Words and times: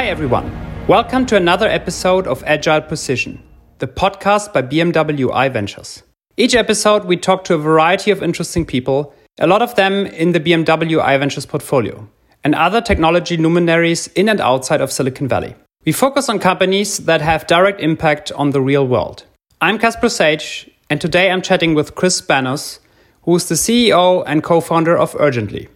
Hi, 0.00 0.06
everyone. 0.06 0.50
Welcome 0.86 1.26
to 1.26 1.36
another 1.36 1.68
episode 1.68 2.26
of 2.26 2.42
Agile 2.46 2.80
Precision, 2.80 3.38
the 3.80 3.86
podcast 3.86 4.50
by 4.50 4.62
BMW 4.62 5.30
i 5.30 5.46
Ventures. 5.50 6.02
Each 6.38 6.54
episode, 6.54 7.04
we 7.04 7.18
talk 7.18 7.44
to 7.44 7.54
a 7.54 7.58
variety 7.58 8.10
of 8.10 8.22
interesting 8.22 8.64
people, 8.64 9.12
a 9.38 9.46
lot 9.46 9.60
of 9.60 9.74
them 9.74 10.06
in 10.06 10.32
the 10.32 10.40
BMW 10.40 11.02
i 11.02 11.18
Ventures 11.18 11.44
portfolio, 11.44 12.08
and 12.42 12.54
other 12.54 12.80
technology 12.80 13.36
luminaries 13.36 14.06
in 14.16 14.30
and 14.30 14.40
outside 14.40 14.80
of 14.80 14.90
Silicon 14.90 15.28
Valley. 15.28 15.54
We 15.84 15.92
focus 15.92 16.30
on 16.30 16.38
companies 16.38 16.96
that 17.04 17.20
have 17.20 17.46
direct 17.46 17.82
impact 17.82 18.32
on 18.32 18.52
the 18.52 18.62
real 18.62 18.86
world. 18.86 19.24
I'm 19.60 19.78
Kasper 19.78 20.08
Sage, 20.08 20.70
and 20.88 20.98
today 20.98 21.30
I'm 21.30 21.42
chatting 21.42 21.74
with 21.74 21.94
Chris 21.94 22.22
Spanos, 22.22 22.78
who 23.24 23.36
is 23.36 23.50
the 23.50 23.54
CEO 23.54 24.24
and 24.26 24.42
co 24.42 24.62
founder 24.62 24.96
of 24.96 25.14
Urgently. 25.20 25.68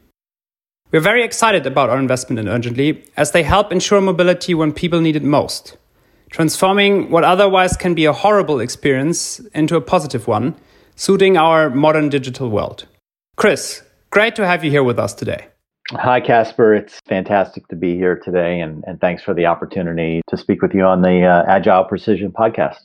We're 0.95 1.01
very 1.01 1.25
excited 1.25 1.67
about 1.67 1.91
our 1.91 1.99
investment 1.99 2.39
in 2.39 2.47
Urgently 2.47 3.03
as 3.17 3.33
they 3.33 3.43
help 3.43 3.73
ensure 3.73 4.01
mobility 4.01 4.55
when 4.55 4.73
people 4.73 5.01
need 5.01 5.17
it 5.17 5.25
most, 5.25 5.77
transforming 6.31 7.11
what 7.11 7.25
otherwise 7.25 7.77
can 7.77 7.95
be 7.95 8.05
a 8.05 8.13
horrible 8.13 8.61
experience 8.61 9.41
into 9.55 9.75
a 9.75 9.81
positive 9.81 10.29
one, 10.29 10.55
suiting 10.95 11.37
our 11.37 11.69
modern 11.69 12.11
digital 12.11 12.49
world. 12.49 12.87
Chris, 13.35 13.83
great 14.11 14.37
to 14.37 14.47
have 14.47 14.63
you 14.63 14.71
here 14.71 14.85
with 14.85 15.01
us 15.01 15.15
today. 15.15 15.49
Hi, 15.91 16.21
Kasper. 16.21 16.73
It's 16.75 17.01
fantastic 17.09 17.67
to 17.71 17.75
be 17.75 17.97
here 17.97 18.21
today, 18.25 18.61
and, 18.61 18.85
and 18.87 19.01
thanks 19.01 19.21
for 19.21 19.35
the 19.35 19.47
opportunity 19.47 20.23
to 20.29 20.37
speak 20.37 20.63
with 20.63 20.75
you 20.75 20.85
on 20.85 21.03
the 21.03 21.25
uh, 21.25 21.43
Agile 21.49 21.87
Precision 21.87 22.31
podcast. 22.31 22.79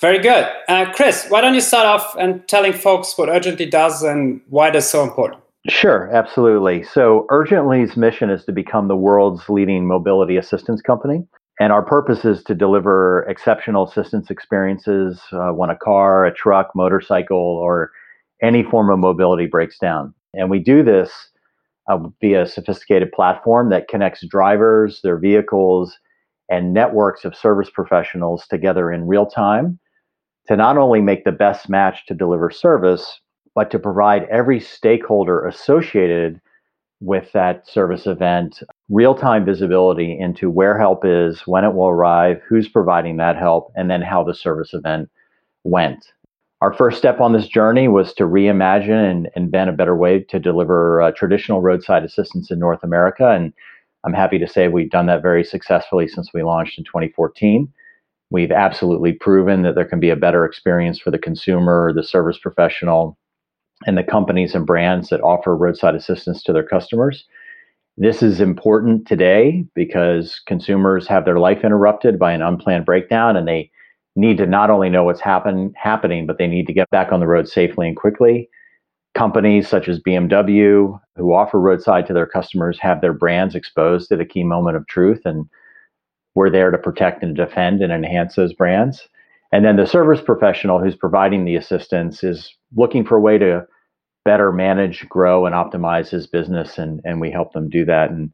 Very 0.00 0.20
good. 0.20 0.48
Uh, 0.68 0.92
Chris, 0.92 1.26
why 1.30 1.40
don't 1.40 1.54
you 1.54 1.60
start 1.60 1.86
off 1.86 2.14
and 2.16 2.46
telling 2.46 2.74
folks 2.74 3.18
what 3.18 3.28
Urgently 3.28 3.66
does 3.66 4.04
and 4.04 4.40
why 4.50 4.68
it 4.68 4.76
is 4.76 4.88
so 4.88 5.02
important? 5.02 5.42
Sure, 5.68 6.08
absolutely. 6.14 6.82
So, 6.82 7.26
Urgently's 7.30 7.96
mission 7.96 8.30
is 8.30 8.44
to 8.44 8.52
become 8.52 8.88
the 8.88 8.96
world's 8.96 9.48
leading 9.48 9.86
mobility 9.86 10.36
assistance 10.36 10.82
company. 10.82 11.26
And 11.58 11.72
our 11.72 11.82
purpose 11.82 12.24
is 12.24 12.44
to 12.44 12.54
deliver 12.54 13.22
exceptional 13.28 13.88
assistance 13.88 14.30
experiences 14.30 15.22
uh, 15.32 15.48
when 15.50 15.70
a 15.70 15.76
car, 15.76 16.26
a 16.26 16.34
truck, 16.34 16.70
motorcycle, 16.74 17.38
or 17.38 17.90
any 18.42 18.62
form 18.62 18.90
of 18.90 18.98
mobility 18.98 19.46
breaks 19.46 19.78
down. 19.78 20.12
And 20.34 20.50
we 20.50 20.58
do 20.58 20.82
this 20.82 21.10
uh, 21.88 21.98
via 22.20 22.42
a 22.42 22.46
sophisticated 22.46 23.10
platform 23.12 23.70
that 23.70 23.88
connects 23.88 24.26
drivers, 24.26 25.00
their 25.02 25.18
vehicles, 25.18 25.96
and 26.50 26.74
networks 26.74 27.24
of 27.24 27.34
service 27.34 27.70
professionals 27.70 28.46
together 28.48 28.92
in 28.92 29.06
real 29.06 29.26
time 29.26 29.78
to 30.48 30.56
not 30.56 30.76
only 30.76 31.00
make 31.00 31.24
the 31.24 31.32
best 31.32 31.68
match 31.70 32.06
to 32.06 32.14
deliver 32.14 32.50
service, 32.50 33.20
but 33.56 33.70
to 33.70 33.78
provide 33.78 34.24
every 34.24 34.60
stakeholder 34.60 35.46
associated 35.46 36.40
with 37.00 37.32
that 37.32 37.66
service 37.66 38.06
event 38.06 38.62
real 38.90 39.14
time 39.14 39.44
visibility 39.44 40.16
into 40.18 40.50
where 40.50 40.78
help 40.78 41.04
is, 41.04 41.40
when 41.46 41.64
it 41.64 41.74
will 41.74 41.88
arrive, 41.88 42.40
who's 42.46 42.68
providing 42.68 43.16
that 43.16 43.36
help, 43.36 43.72
and 43.74 43.90
then 43.90 44.02
how 44.02 44.22
the 44.22 44.34
service 44.34 44.72
event 44.74 45.10
went. 45.64 46.12
Our 46.60 46.72
first 46.72 46.98
step 46.98 47.20
on 47.20 47.32
this 47.32 47.48
journey 47.48 47.88
was 47.88 48.12
to 48.14 48.24
reimagine 48.24 49.10
and 49.10 49.28
invent 49.34 49.70
a 49.70 49.74
better 49.74 49.96
way 49.96 50.20
to 50.20 50.38
deliver 50.38 51.00
uh, 51.00 51.12
traditional 51.12 51.62
roadside 51.62 52.04
assistance 52.04 52.50
in 52.50 52.58
North 52.58 52.82
America. 52.82 53.30
And 53.30 53.52
I'm 54.04 54.14
happy 54.14 54.38
to 54.38 54.48
say 54.48 54.68
we've 54.68 54.90
done 54.90 55.06
that 55.06 55.22
very 55.22 55.44
successfully 55.44 56.08
since 56.08 56.30
we 56.32 56.42
launched 56.42 56.78
in 56.78 56.84
2014. 56.84 57.72
We've 58.30 58.52
absolutely 58.52 59.12
proven 59.12 59.62
that 59.62 59.74
there 59.74 59.84
can 59.84 60.00
be 60.00 60.10
a 60.10 60.16
better 60.16 60.44
experience 60.44 60.98
for 60.98 61.10
the 61.10 61.18
consumer, 61.18 61.92
the 61.94 62.02
service 62.02 62.38
professional, 62.38 63.18
and 63.84 63.98
the 63.98 64.02
companies 64.02 64.54
and 64.54 64.66
brands 64.66 65.08
that 65.10 65.20
offer 65.20 65.56
roadside 65.56 65.94
assistance 65.94 66.42
to 66.42 66.52
their 66.52 66.66
customers. 66.66 67.24
This 67.98 68.22
is 68.22 68.40
important 68.40 69.06
today 69.06 69.64
because 69.74 70.40
consumers 70.46 71.06
have 71.08 71.24
their 71.24 71.38
life 71.38 71.64
interrupted 71.64 72.18
by 72.18 72.32
an 72.32 72.42
unplanned 72.42 72.84
breakdown 72.86 73.36
and 73.36 73.46
they 73.46 73.70
need 74.16 74.38
to 74.38 74.46
not 74.46 74.70
only 74.70 74.88
know 74.88 75.04
what's 75.04 75.20
happen, 75.20 75.72
happening, 75.76 76.26
but 76.26 76.38
they 76.38 76.46
need 76.46 76.66
to 76.66 76.72
get 76.72 76.90
back 76.90 77.12
on 77.12 77.20
the 77.20 77.26
road 77.26 77.48
safely 77.48 77.86
and 77.86 77.96
quickly. 77.96 78.48
Companies 79.14 79.68
such 79.68 79.88
as 79.88 80.00
BMW, 80.00 80.98
who 81.16 81.34
offer 81.34 81.60
roadside 81.60 82.06
to 82.06 82.12
their 82.12 82.26
customers, 82.26 82.78
have 82.80 83.00
their 83.00 83.12
brands 83.12 83.54
exposed 83.54 84.10
at 84.12 84.20
a 84.20 84.26
key 84.26 84.42
moment 84.42 84.76
of 84.76 84.86
truth, 84.86 85.22
and 85.24 85.46
we're 86.34 86.50
there 86.50 86.70
to 86.70 86.78
protect 86.78 87.22
and 87.22 87.34
defend 87.34 87.80
and 87.82 87.92
enhance 87.92 88.34
those 88.34 88.52
brands. 88.52 89.08
And 89.52 89.64
then 89.64 89.76
the 89.76 89.86
service 89.86 90.20
professional 90.20 90.80
who's 90.80 90.96
providing 90.96 91.44
the 91.44 91.56
assistance 91.56 92.24
is 92.24 92.52
looking 92.74 93.04
for 93.04 93.16
a 93.16 93.20
way 93.20 93.38
to 93.38 93.66
better 94.24 94.50
manage, 94.50 95.08
grow, 95.08 95.46
and 95.46 95.54
optimize 95.54 96.08
his 96.08 96.26
business, 96.26 96.78
and, 96.78 97.00
and 97.04 97.20
we 97.20 97.30
help 97.30 97.52
them 97.52 97.70
do 97.70 97.84
that. 97.84 98.10
And 98.10 98.32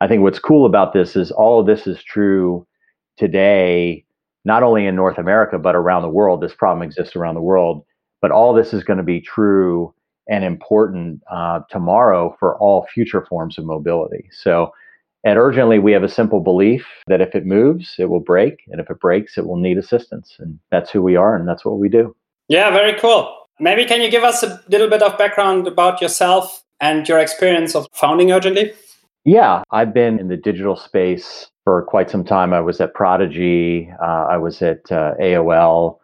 I 0.00 0.08
think 0.08 0.22
what's 0.22 0.38
cool 0.38 0.64
about 0.66 0.94
this 0.94 1.16
is 1.16 1.30
all 1.30 1.60
of 1.60 1.66
this 1.66 1.86
is 1.86 2.02
true 2.02 2.66
today, 3.18 4.04
not 4.44 4.62
only 4.62 4.86
in 4.86 4.96
North 4.96 5.18
America, 5.18 5.58
but 5.58 5.76
around 5.76 6.02
the 6.02 6.08
world. 6.08 6.40
This 6.40 6.54
problem 6.54 6.82
exists 6.82 7.14
around 7.14 7.34
the 7.34 7.42
world, 7.42 7.84
but 8.22 8.30
all 8.30 8.54
this 8.54 8.72
is 8.72 8.84
going 8.84 8.96
to 8.96 9.04
be 9.04 9.20
true 9.20 9.94
and 10.28 10.44
important 10.44 11.20
uh, 11.30 11.60
tomorrow 11.68 12.34
for 12.40 12.56
all 12.58 12.86
future 12.92 13.26
forms 13.26 13.58
of 13.58 13.66
mobility. 13.66 14.28
So 14.32 14.72
at 15.24 15.36
Urgently, 15.36 15.78
we 15.78 15.92
have 15.92 16.02
a 16.02 16.08
simple 16.08 16.40
belief 16.40 16.86
that 17.06 17.20
if 17.20 17.34
it 17.34 17.46
moves, 17.46 17.94
it 17.98 18.10
will 18.10 18.20
break. 18.20 18.62
And 18.68 18.80
if 18.80 18.90
it 18.90 19.00
breaks, 19.00 19.38
it 19.38 19.46
will 19.46 19.56
need 19.56 19.78
assistance. 19.78 20.36
And 20.38 20.58
that's 20.70 20.90
who 20.90 21.02
we 21.02 21.16
are, 21.16 21.34
and 21.34 21.48
that's 21.48 21.64
what 21.64 21.78
we 21.78 21.88
do. 21.88 22.14
Yeah, 22.48 22.70
very 22.70 22.98
cool. 22.98 23.34
Maybe 23.58 23.84
can 23.84 24.02
you 24.02 24.10
give 24.10 24.24
us 24.24 24.42
a 24.42 24.60
little 24.68 24.90
bit 24.90 25.02
of 25.02 25.16
background 25.16 25.66
about 25.66 26.02
yourself 26.02 26.62
and 26.80 27.08
your 27.08 27.18
experience 27.18 27.74
of 27.74 27.86
founding 27.92 28.32
Urgently? 28.32 28.72
Yeah, 29.24 29.62
I've 29.70 29.94
been 29.94 30.18
in 30.18 30.28
the 30.28 30.36
digital 30.36 30.76
space 30.76 31.48
for 31.64 31.82
quite 31.82 32.10
some 32.10 32.24
time. 32.24 32.52
I 32.52 32.60
was 32.60 32.80
at 32.80 32.92
Prodigy, 32.92 33.90
uh, 34.02 34.26
I 34.30 34.36
was 34.36 34.60
at 34.60 34.92
uh, 34.92 35.14
AOL. 35.18 35.98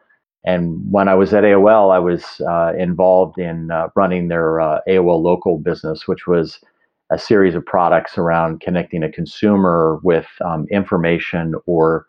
And 0.44 0.80
when 0.90 1.08
I 1.08 1.14
was 1.14 1.34
at 1.34 1.44
AOL, 1.44 1.94
I 1.94 1.98
was 1.98 2.40
uh, 2.48 2.72
involved 2.78 3.38
in 3.38 3.70
uh, 3.70 3.88
running 3.94 4.28
their 4.28 4.62
uh, 4.62 4.80
AOL 4.88 5.22
local 5.22 5.58
business, 5.58 6.08
which 6.08 6.26
was 6.26 6.60
a 7.10 7.18
series 7.18 7.54
of 7.54 7.64
products 7.64 8.16
around 8.16 8.60
connecting 8.60 9.02
a 9.02 9.10
consumer 9.10 9.98
with 10.02 10.26
um, 10.44 10.66
information 10.70 11.54
or 11.66 12.06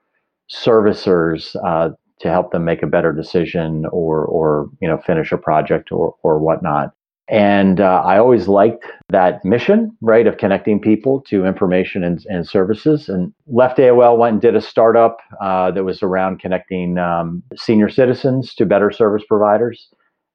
servicers 0.49 1.55
uh, 1.65 1.89
to 2.19 2.29
help 2.29 2.51
them 2.51 2.65
make 2.65 2.83
a 2.83 2.87
better 2.87 3.11
decision 3.11 3.85
or 3.91 4.25
or 4.25 4.69
you 4.79 4.87
know 4.87 4.97
finish 4.99 5.31
a 5.31 5.37
project 5.37 5.91
or 5.91 6.15
or 6.23 6.39
whatnot. 6.39 6.93
And 7.31 7.79
uh, 7.79 8.01
I 8.03 8.17
always 8.17 8.49
liked 8.49 8.85
that 9.07 9.45
mission, 9.45 9.95
right, 10.01 10.27
of 10.27 10.35
connecting 10.35 10.81
people 10.81 11.21
to 11.29 11.45
information 11.45 12.03
and, 12.03 12.25
and 12.29 12.45
services. 12.45 13.07
And 13.07 13.31
left 13.47 13.77
AOL, 13.77 14.17
went 14.17 14.33
and 14.33 14.41
did 14.41 14.55
a 14.55 14.61
startup 14.61 15.17
uh, 15.39 15.71
that 15.71 15.85
was 15.85 16.03
around 16.03 16.41
connecting 16.41 16.97
um, 16.97 17.41
senior 17.55 17.89
citizens 17.89 18.53
to 18.55 18.65
better 18.65 18.91
service 18.91 19.23
providers. 19.25 19.87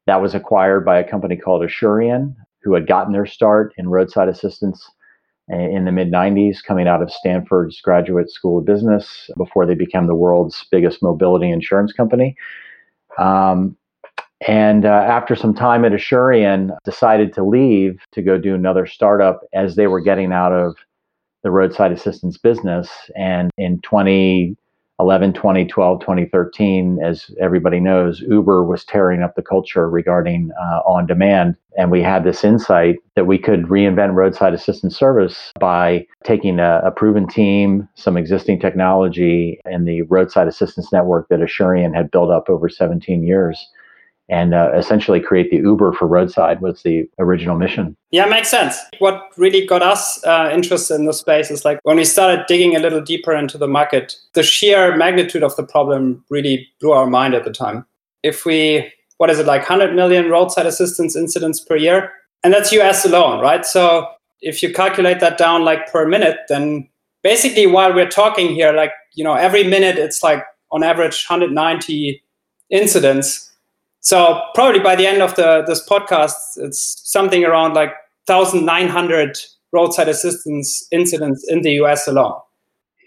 That 0.07 0.23
was 0.23 0.35
acquired 0.35 0.87
by 0.87 0.99
a 0.99 1.09
company 1.09 1.37
called 1.37 1.63
Asurion, 1.63 2.35
who 2.67 2.75
had 2.75 2.89
gotten 2.89 3.13
their 3.13 3.27
start 3.27 3.73
in 3.79 3.89
roadside 3.89 4.29
assistance 4.29 4.91
in 5.49 5.85
the 5.85 5.93
mid 5.93 6.11
90s, 6.11 6.57
coming 6.67 6.89
out 6.89 7.01
of 7.01 7.13
Stanford's 7.13 7.81
Graduate 7.81 8.29
School 8.29 8.59
of 8.59 8.65
Business 8.65 9.31
before 9.37 9.65
they 9.65 9.77
became 9.77 10.09
the 10.09 10.17
world's 10.17 10.67
biggest 10.73 11.01
mobility 11.01 11.49
insurance 11.49 11.93
company. 11.93 12.35
Um, 13.19 13.77
and 14.47 14.85
uh, 14.85 14.89
after 14.89 15.37
some 15.37 15.55
time 15.55 15.85
at 15.85 15.93
Asurion, 15.93 16.77
decided 16.85 17.33
to 17.35 17.45
leave 17.45 18.01
to 18.13 18.21
go 18.21 18.37
do 18.37 18.57
another 18.57 18.85
startup 18.85 19.43
as 19.55 19.77
they 19.77 19.87
were 19.87 20.01
getting 20.01 20.33
out 20.33 20.53
of 20.53 20.75
the 21.45 21.53
roadside 21.53 21.93
assistance 21.93 22.37
business. 22.37 22.91
And 23.17 23.53
in 23.57 23.81
20 23.83 24.57
11, 24.99 25.35
2012, 25.35 26.01
2013, 26.01 26.99
as 27.05 27.31
everybody 27.41 27.81
knows, 27.81 28.21
Uber 28.21 28.65
was 28.65 28.85
tearing 28.85 29.23
up 29.23 29.35
the 29.35 29.43
culture 29.43 29.91
regarding 29.91 30.51
uh, 30.59 30.79
on 30.87 31.07
demand. 31.07 31.57
And 31.77 31.91
we 31.91 32.03
had 32.03 32.25
this 32.25 32.43
insight 32.43 32.97
that 33.15 33.27
we 33.27 33.37
could 33.37 33.65
reinvent 33.65 34.15
roadside 34.15 34.55
assistance 34.55 34.97
service 34.97 35.53
by 35.61 36.07
taking 36.25 36.59
a, 36.59 36.81
a 36.85 36.91
proven 36.91 37.29
team, 37.29 37.87
some 37.95 38.17
existing 38.17 38.59
technology, 38.59 39.61
and 39.67 39.87
the 39.87 40.03
roadside 40.03 40.49
assistance 40.49 40.91
network 40.91 41.29
that 41.29 41.41
Asurion 41.41 41.95
had 41.95 42.11
built 42.11 42.31
up 42.31 42.49
over 42.49 42.69
17 42.69 43.23
years 43.23 43.69
and 44.29 44.55
uh, 44.55 44.73
essentially 44.75 45.21
create 45.21 45.51
the 45.51 45.59
Uber 45.59 45.93
for 45.93 46.07
roadside 46.07 46.61
was 46.61 46.83
the 46.83 47.09
original 47.19 47.57
mission. 47.57 47.97
Yeah, 48.11 48.27
makes 48.27 48.49
sense. 48.49 48.77
What 48.99 49.23
really 49.37 49.65
got 49.65 49.83
us 49.83 50.23
uh, 50.25 50.51
interested 50.53 50.97
in 50.97 51.07
the 51.07 51.13
space 51.13 51.51
is 51.51 51.65
like 51.65 51.79
when 51.85 51.97
we 51.97 52.05
started 52.05 52.45
digging 52.49 52.75
a 52.75 52.81
little 52.81 53.01
deeper 53.01 53.35
into 53.35 53.57
the 53.57 53.69
market, 53.69 54.17
the 54.35 54.43
sheer 54.43 54.97
magnitude 54.97 55.45
of 55.45 55.55
the 55.57 55.63
problem 55.63 56.25
really 56.29 56.69
blew 56.81 56.91
our 56.91 57.07
mind 57.07 57.35
at 57.35 57.45
the 57.45 57.53
time. 57.53 57.87
If 58.23 58.45
we, 58.45 58.93
what 59.19 59.31
is 59.31 59.39
it, 59.39 59.47
like 59.47 59.69
100 59.69 59.95
million 59.95 60.29
roadside 60.29 60.67
assistance 60.67 61.15
incidents 61.15 61.61
per 61.61 61.77
year? 61.77 62.13
And 62.43 62.53
that's 62.53 62.73
US 62.73 63.05
alone, 63.05 63.41
right? 63.41 63.65
So 63.65 64.09
if 64.41 64.63
you 64.63 64.73
calculate 64.73 65.21
that 65.21 65.39
down 65.39 65.65
like 65.65 65.91
per 65.93 66.07
minute, 66.07 66.39
then 66.49 66.89
basically 67.23 67.67
while 67.69 67.95
we're 67.95 68.09
talking 68.09 68.55
here, 68.55 68.73
like, 68.73 68.93
you 69.15 69.23
know, 69.23 69.35
every 69.35 69.63
minute 69.63 69.99
it's 69.99 70.23
like 70.23 70.45
on 70.73 70.83
average 70.83 71.25
190 71.29 72.23
incidents 72.71 73.53
so 74.07 74.41
probably 74.55 74.79
by 74.79 74.95
the 74.95 75.05
end 75.05 75.21
of 75.21 75.35
the 75.35 75.65
this 75.67 75.85
podcast, 75.85 76.35
it's 76.59 77.03
something 77.05 77.45
around 77.45 77.75
like 77.75 77.93
1,900 78.27 79.37
roadside 79.73 80.09
assistance 80.09 80.87
incidents 80.93 81.45
in 81.49 81.63
the 81.63 81.73
US 81.83 82.07
alone. 82.07 82.41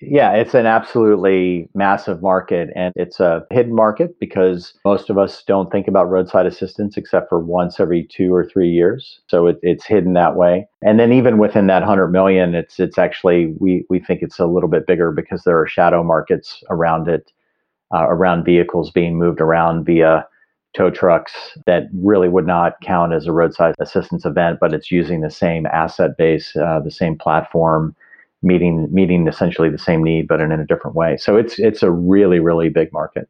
Yeah, 0.01 0.33
it's 0.33 0.53
an 0.53 0.65
absolutely 0.65 1.69
massive 1.73 2.21
market 2.21 2.69
and 2.75 2.93
it's 2.97 3.21
a 3.21 3.45
hidden 3.49 3.75
market 3.75 4.19
because 4.19 4.73
most 4.83 5.09
of 5.09 5.17
us 5.17 5.41
don't 5.47 5.71
think 5.71 5.87
about 5.87 6.09
roadside 6.09 6.45
assistance 6.45 6.97
except 6.97 7.29
for 7.29 7.39
once 7.39 7.79
every 7.79 8.03
two 8.03 8.33
or 8.33 8.45
three 8.45 8.69
years. 8.69 9.21
So 9.27 9.47
it, 9.47 9.57
it's 9.61 9.85
hidden 9.85 10.13
that 10.13 10.35
way. 10.35 10.67
And 10.81 10.99
then 10.99 11.13
even 11.13 11.37
within 11.37 11.67
that 11.67 11.79
100 11.79 12.09
million, 12.09 12.55
it's 12.55 12.77
it's 12.77 12.97
actually 12.97 13.53
we 13.57 13.85
we 13.89 13.99
think 13.99 14.21
it's 14.21 14.39
a 14.39 14.45
little 14.45 14.69
bit 14.69 14.85
bigger 14.85 15.11
because 15.11 15.43
there 15.45 15.59
are 15.59 15.67
shadow 15.67 16.03
markets 16.03 16.61
around 16.69 17.07
it, 17.07 17.31
uh, 17.93 18.05
around 18.09 18.43
vehicles 18.43 18.91
being 18.91 19.17
moved 19.17 19.39
around 19.39 19.85
via 19.85 20.27
tow 20.79 20.89
trucks 20.89 21.33
that 21.65 21.83
really 21.93 22.29
would 22.29 22.47
not 22.47 22.79
count 22.81 23.13
as 23.13 23.27
a 23.27 23.33
roadside 23.33 23.75
assistance 23.79 24.23
event, 24.25 24.59
but 24.61 24.73
it's 24.73 24.89
using 24.89 25.19
the 25.19 25.29
same 25.29 25.65
asset 25.65 26.11
base, 26.17 26.55
uh, 26.55 26.79
the 26.79 26.91
same 26.91 27.17
platform 27.17 27.93
meeting 28.41 28.87
meeting 28.89 29.27
essentially 29.27 29.69
the 29.69 29.77
same 29.77 30.01
need 30.01 30.25
but 30.25 30.39
in, 30.39 30.49
in 30.53 30.61
a 30.61 30.65
different 30.65 30.95
way. 30.95 31.17
So 31.17 31.35
it's 31.35 31.59
it's 31.59 31.83
a 31.83 31.91
really 31.91 32.39
really 32.39 32.69
big 32.69 32.93
market, 32.93 33.27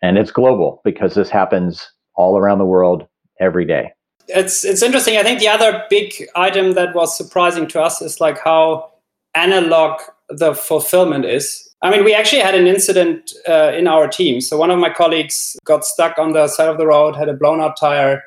and 0.00 0.16
it's 0.16 0.30
global 0.30 0.80
because 0.84 1.14
this 1.14 1.28
happens 1.28 1.92
all 2.14 2.38
around 2.38 2.58
the 2.58 2.64
world 2.64 3.06
every 3.38 3.66
day. 3.66 3.92
It's 4.28 4.64
it's 4.64 4.82
interesting. 4.82 5.18
I 5.18 5.22
think 5.22 5.40
the 5.40 5.48
other 5.48 5.84
big 5.90 6.14
item 6.34 6.72
that 6.72 6.94
was 6.94 7.14
surprising 7.14 7.66
to 7.68 7.82
us 7.82 8.00
is 8.00 8.20
like 8.20 8.38
how 8.38 8.90
analog 9.34 10.00
the 10.30 10.54
fulfillment 10.54 11.26
is. 11.26 11.65
I 11.82 11.90
mean, 11.90 12.04
we 12.04 12.14
actually 12.14 12.42
had 12.42 12.54
an 12.54 12.66
incident 12.66 13.32
uh, 13.48 13.72
in 13.72 13.86
our 13.86 14.08
team. 14.08 14.40
So 14.40 14.56
one 14.56 14.70
of 14.70 14.78
my 14.78 14.90
colleagues 14.90 15.56
got 15.64 15.84
stuck 15.84 16.18
on 16.18 16.32
the 16.32 16.48
side 16.48 16.68
of 16.68 16.78
the 16.78 16.86
road, 16.86 17.16
had 17.16 17.28
a 17.28 17.34
blown 17.34 17.60
out 17.60 17.76
tire, 17.78 18.22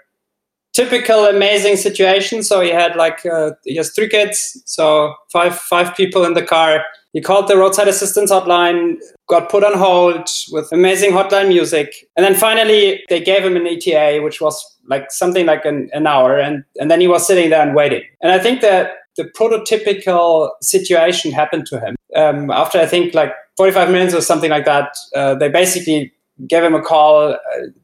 typical 0.74 1.26
amazing 1.26 1.76
situation. 1.76 2.44
So 2.44 2.62
he 2.62 2.70
had 2.70 2.96
like 2.96 3.26
uh, 3.26 3.52
he 3.64 3.76
has 3.78 3.92
three 3.92 4.10
kids, 4.10 4.62
so 4.66 5.16
five 5.32 5.58
five 5.58 5.96
people 5.96 6.26
in 6.26 6.34
the 6.34 6.44
car. 6.44 6.84
He 7.14 7.22
called 7.22 7.48
the 7.48 7.58
roadside 7.58 7.88
assistance 7.88 8.32
hotline, 8.32 8.98
got 9.28 9.50
put 9.50 9.64
on 9.64 9.76
hold 9.76 10.30
with 10.52 10.72
amazing 10.72 11.12
hotline 11.12 11.48
music, 11.48 12.08
and 12.16 12.24
then 12.24 12.36
finally 12.36 13.04
they 13.10 13.20
gave 13.20 13.44
him 13.44 13.56
an 13.56 13.66
ETA, 13.66 14.22
which 14.24 14.40
was 14.40 14.64
like 14.86 15.12
something 15.12 15.48
like 15.48 15.66
an, 15.66 15.90
an 15.94 16.06
hour, 16.06 16.38
and 16.38 16.64
and 16.80 16.92
then 16.92 17.02
he 17.02 17.08
was 17.08 17.26
sitting 17.26 17.50
there 17.50 17.66
and 17.66 17.76
waiting. 17.76 18.04
And 18.22 18.32
I 18.32 18.40
think 18.40 18.62
that 18.62 18.99
the 19.18 19.26
prototypical 19.26 20.50
situation 20.62 21.32
happened 21.32 21.66
to 21.68 21.80
him 21.80 21.96
um, 22.16 22.50
after 22.52 22.80
I 22.80 22.86
think 22.86 23.14
like 23.14 23.34
45 23.58 23.92
minutes 23.92 24.14
or 24.14 24.22
something 24.22 24.50
like 24.50 24.66
that. 24.66 24.96
Uh, 25.14 25.36
they 25.36 25.50
basically 25.50 26.14
gave 26.48 26.64
him 26.64 26.74
a 26.74 26.82
call 26.82 27.34
uh, 27.34 27.38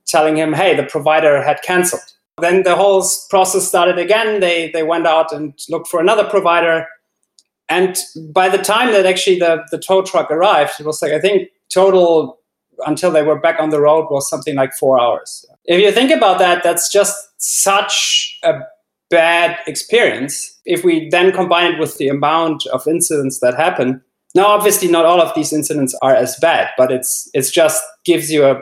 telling 0.06 0.38
him, 0.38 0.54
"Hey, 0.54 0.75
the 0.75 0.83
provider 0.83 1.44
had 1.44 1.62
cancelled." 1.63 2.13
Then 2.39 2.63
the 2.63 2.75
whole 2.75 3.06
process 3.30 3.68
started 3.68 3.98
again. 3.98 4.39
They 4.39 4.72
they 4.72 4.83
went 4.83 5.07
out 5.07 5.31
and 5.31 5.54
looked 5.69 5.88
for 5.88 6.00
another 6.00 6.24
provider. 6.24 6.88
And 7.68 7.98
by 8.30 8.48
the 8.48 8.60
time 8.60 8.92
that 8.92 9.06
actually 9.06 9.39
the, 9.39 9.66
the 9.71 9.80
tow 9.80 10.04
truck 10.04 10.30
arrived, 10.30 10.74
it 10.80 10.86
was 10.86 11.01
like 11.01 11.12
I 11.12 11.19
think 11.19 11.50
total 11.74 12.39
until 12.86 13.12
they 13.12 13.24
were 13.24 13.39
back 13.39 13.60
on 13.60 13.69
the 13.69 13.81
road 13.81 14.07
was 14.10 14.30
something 14.30 14.56
like 14.56 14.74
four 14.74 15.00
hours. 15.00 15.45
If 15.66 15.80
you 15.81 15.92
think 15.92 16.12
about 16.12 16.39
that, 16.39 16.63
that's 16.63 16.92
just 16.92 17.16
such 17.38 18.39
a 18.44 18.62
bad 19.15 19.57
experience. 19.65 20.59
If 20.65 20.83
we 20.83 21.09
then 21.09 21.31
combine 21.31 21.73
it 21.73 21.79
with 21.79 21.97
the 21.97 22.09
amount 22.09 22.65
of 22.67 22.88
incidents 22.88 23.39
that 23.39 23.56
happen, 23.56 24.01
now 24.35 24.47
obviously 24.47 24.89
not 24.89 25.06
all 25.06 25.21
of 25.21 25.33
these 25.35 25.53
incidents 25.53 25.97
are 26.01 26.15
as 26.15 26.35
bad, 26.41 26.69
but 26.77 26.91
it's 26.91 27.29
it's 27.33 27.51
just 27.51 27.81
gives 28.03 28.29
you 28.29 28.45
a, 28.45 28.56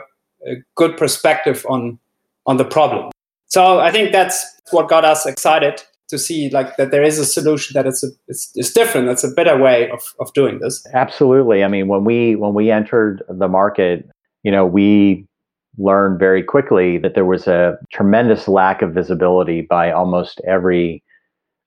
a 0.46 0.54
good 0.76 0.96
perspective 0.96 1.66
on 1.68 1.98
on 2.46 2.56
the 2.56 2.64
problem. 2.64 3.10
So 3.46 3.80
I 3.80 3.90
think 3.90 4.12
that's 4.12 4.38
what 4.70 4.88
got 4.88 5.04
us 5.04 5.26
excited 5.26 5.82
to 6.08 6.18
see 6.18 6.50
like 6.50 6.76
that 6.76 6.90
there 6.90 7.02
is 7.02 7.18
a 7.18 7.24
solution 7.24 7.74
that 7.74 7.86
it's 7.86 8.04
a, 8.04 8.08
it's, 8.28 8.52
it's 8.54 8.72
different. 8.72 9.08
It's 9.08 9.24
a 9.24 9.30
better 9.30 9.56
way 9.56 9.90
of, 9.90 10.02
of 10.20 10.32
doing 10.34 10.60
this. 10.60 10.84
Absolutely. 10.92 11.64
I 11.64 11.68
mean, 11.68 11.88
when 11.88 12.04
we 12.04 12.36
when 12.36 12.54
we 12.54 12.70
entered 12.70 13.22
the 13.28 13.48
market, 13.48 14.08
you 14.42 14.52
know, 14.52 14.66
we 14.66 15.26
learned 15.78 16.18
very 16.18 16.42
quickly 16.42 16.98
that 16.98 17.14
there 17.14 17.24
was 17.24 17.46
a 17.46 17.78
tremendous 17.92 18.48
lack 18.48 18.82
of 18.82 18.92
visibility 18.92 19.62
by 19.62 19.90
almost 19.90 20.40
every 20.46 21.02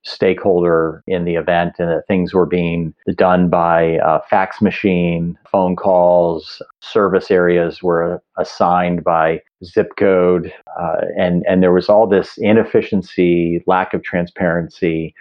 stakeholder 0.04 1.04
in 1.06 1.26
the 1.26 1.36
event 1.36 1.74
and 1.80 1.90
that 1.90 2.08
things 2.08 2.34
were 2.34 2.46
being 2.46 2.94
done 3.16 3.50
by 3.50 4.00
fax 4.30 4.62
machine, 4.62 5.38
phone 5.52 5.76
calls, 5.76 6.62
service 6.80 7.30
areas 7.30 7.84
were 7.84 8.22
assigned 8.38 9.04
by 9.04 9.42
zip 9.66 9.92
code, 9.98 10.54
uh, 10.80 11.02
and 11.18 11.44
and 11.48 11.62
there 11.62 11.74
was 11.74 11.90
all 11.90 12.08
this 12.08 12.38
inefficiency, 12.38 13.62
lack 13.68 13.94
of 13.94 14.04
transparency 14.04 15.14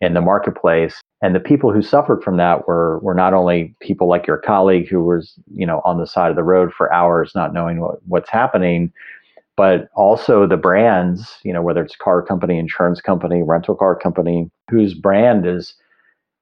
in 0.00 0.14
the 0.14 0.20
marketplace. 0.20 1.00
And 1.22 1.34
the 1.34 1.40
people 1.40 1.72
who 1.72 1.80
suffered 1.80 2.22
from 2.22 2.36
that 2.36 2.68
were 2.68 2.98
were 2.98 3.14
not 3.14 3.32
only 3.32 3.74
people 3.80 4.06
like 4.06 4.26
your 4.26 4.38
colleague 4.38 4.88
who 4.88 5.02
was 5.02 5.34
you 5.50 5.66
know 5.66 5.80
on 5.84 5.98
the 5.98 6.06
side 6.06 6.30
of 6.30 6.36
the 6.36 6.42
road 6.42 6.72
for 6.72 6.92
hours 6.92 7.32
not 7.34 7.54
knowing 7.54 7.80
what, 7.80 7.98
what's 8.06 8.30
happening, 8.30 8.92
but 9.56 9.88
also 9.94 10.46
the 10.46 10.58
brands, 10.58 11.38
you 11.42 11.52
know, 11.52 11.62
whether 11.62 11.82
it's 11.82 11.96
car 11.96 12.22
company, 12.22 12.58
insurance 12.58 13.00
company, 13.00 13.42
rental 13.42 13.74
car 13.74 13.96
company, 13.96 14.50
whose 14.70 14.94
brand 14.94 15.46
is 15.46 15.74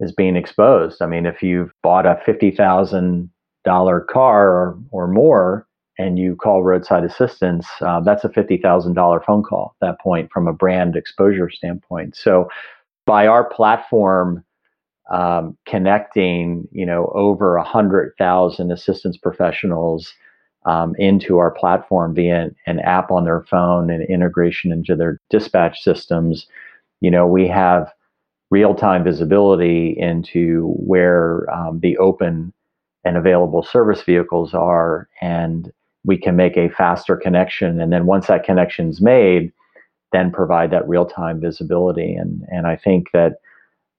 is 0.01 0.13
being 0.13 0.37
exposed. 0.37 1.01
I 1.01 1.07
mean, 1.07 1.25
if 1.25 1.43
you've 1.43 1.73
bought 1.83 2.07
a 2.07 2.21
fifty 2.27 2.51
thousand 2.51 3.31
dollar 3.65 4.01
car 4.01 4.49
or, 4.49 4.79
or 4.91 5.07
more 5.07 5.67
and 5.97 6.19
you 6.19 6.35
call 6.35 6.65
roadside 6.65 7.05
assistance, 7.05 7.67
uh, 7.81 8.01
that's 8.01 8.25
a 8.25 8.29
fifty 8.29 8.57
thousand 8.57 8.95
dollar 8.95 9.21
phone 9.21 9.45
call 9.45 9.77
at 9.81 9.87
that 9.87 10.01
point 10.01 10.31
from 10.33 10.49
a 10.49 10.53
brand 10.53 10.97
exposure 10.97 11.49
standpoint. 11.49 12.17
So, 12.17 12.49
by 13.07 13.29
our 13.29 13.49
platform 13.49 14.45
um, 15.11 15.57
connecting, 15.67 16.67
you 16.73 16.87
know, 16.87 17.13
over 17.15 17.57
a 17.57 17.65
hundred 17.65 18.15
thousand 18.19 18.73
assistance 18.73 19.17
professionals 19.17 20.13
um, 20.67 20.95
into 20.99 21.39
our 21.39 21.51
platform 21.51 22.15
via 22.15 22.51
an 22.67 22.81
app 22.81 23.11
on 23.11 23.25
their 23.25 23.43
phone 23.43 23.91
and 23.91 24.09
integration 24.09 24.73
into 24.73 24.97
their 24.97 25.21
dispatch 25.29 25.83
systems, 25.83 26.47
you 27.01 27.11
know, 27.11 27.27
we 27.27 27.47
have 27.47 27.93
real-time 28.51 29.05
visibility 29.05 29.95
into 29.99 30.73
where 30.79 31.47
um, 31.53 31.81
the 31.81 31.99
open 31.99 32.53
and 33.05 33.17
available 33.17 33.63
service 33.63 34.03
vehicles 34.03 34.55
are, 34.55 35.09
and 35.21 35.71
we 36.05 36.17
can 36.17 36.37
make 36.37 36.57
a 36.57 36.71
faster 36.71 37.17
connection. 37.17 37.81
And 37.81 37.93
then 37.93 38.07
once 38.07 38.29
that 38.29 38.45
connection 38.45 38.89
is 38.89 39.01
made, 39.01 39.53
then 40.13 40.31
provide 40.31 40.71
that 40.71 40.89
real-time 40.89 41.41
visibility. 41.41 42.15
And 42.15 42.43
and 42.51 42.67
I 42.67 42.77
think 42.77 43.11
that, 43.13 43.35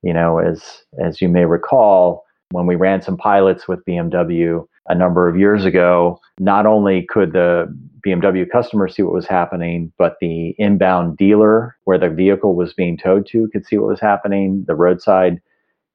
you 0.06 0.14
know, 0.14 0.38
as 0.38 0.84
as 1.04 1.20
you 1.20 1.28
may 1.28 1.46
recall, 1.46 2.24
when 2.52 2.68
we 2.68 2.76
ran 2.76 3.02
some 3.02 3.18
pilots 3.18 3.68
with 3.68 3.84
BMW 3.86 4.66
a 4.88 4.94
number 4.94 5.28
of 5.28 5.36
years 5.36 5.66
ago, 5.66 6.22
not 6.40 6.68
only 6.68 7.08
could 7.10 7.34
the 7.34 7.66
BMW 8.06 8.48
customer 8.50 8.88
see 8.88 9.02
what 9.02 9.14
was 9.14 9.26
happening, 9.26 9.92
but 9.98 10.18
the 10.22 10.54
inbound 10.60 11.18
dealer 11.18 11.76
where 11.86 11.98
the 11.98 12.10
vehicle 12.10 12.56
was 12.56 12.72
being 12.72 12.98
towed 12.98 13.26
to 13.32 13.50
could 13.52 13.66
see 13.66 13.80
what 13.80 13.90
was 13.90 14.00
happening. 14.00 14.64
The 14.68 14.76
roadside 14.76 15.42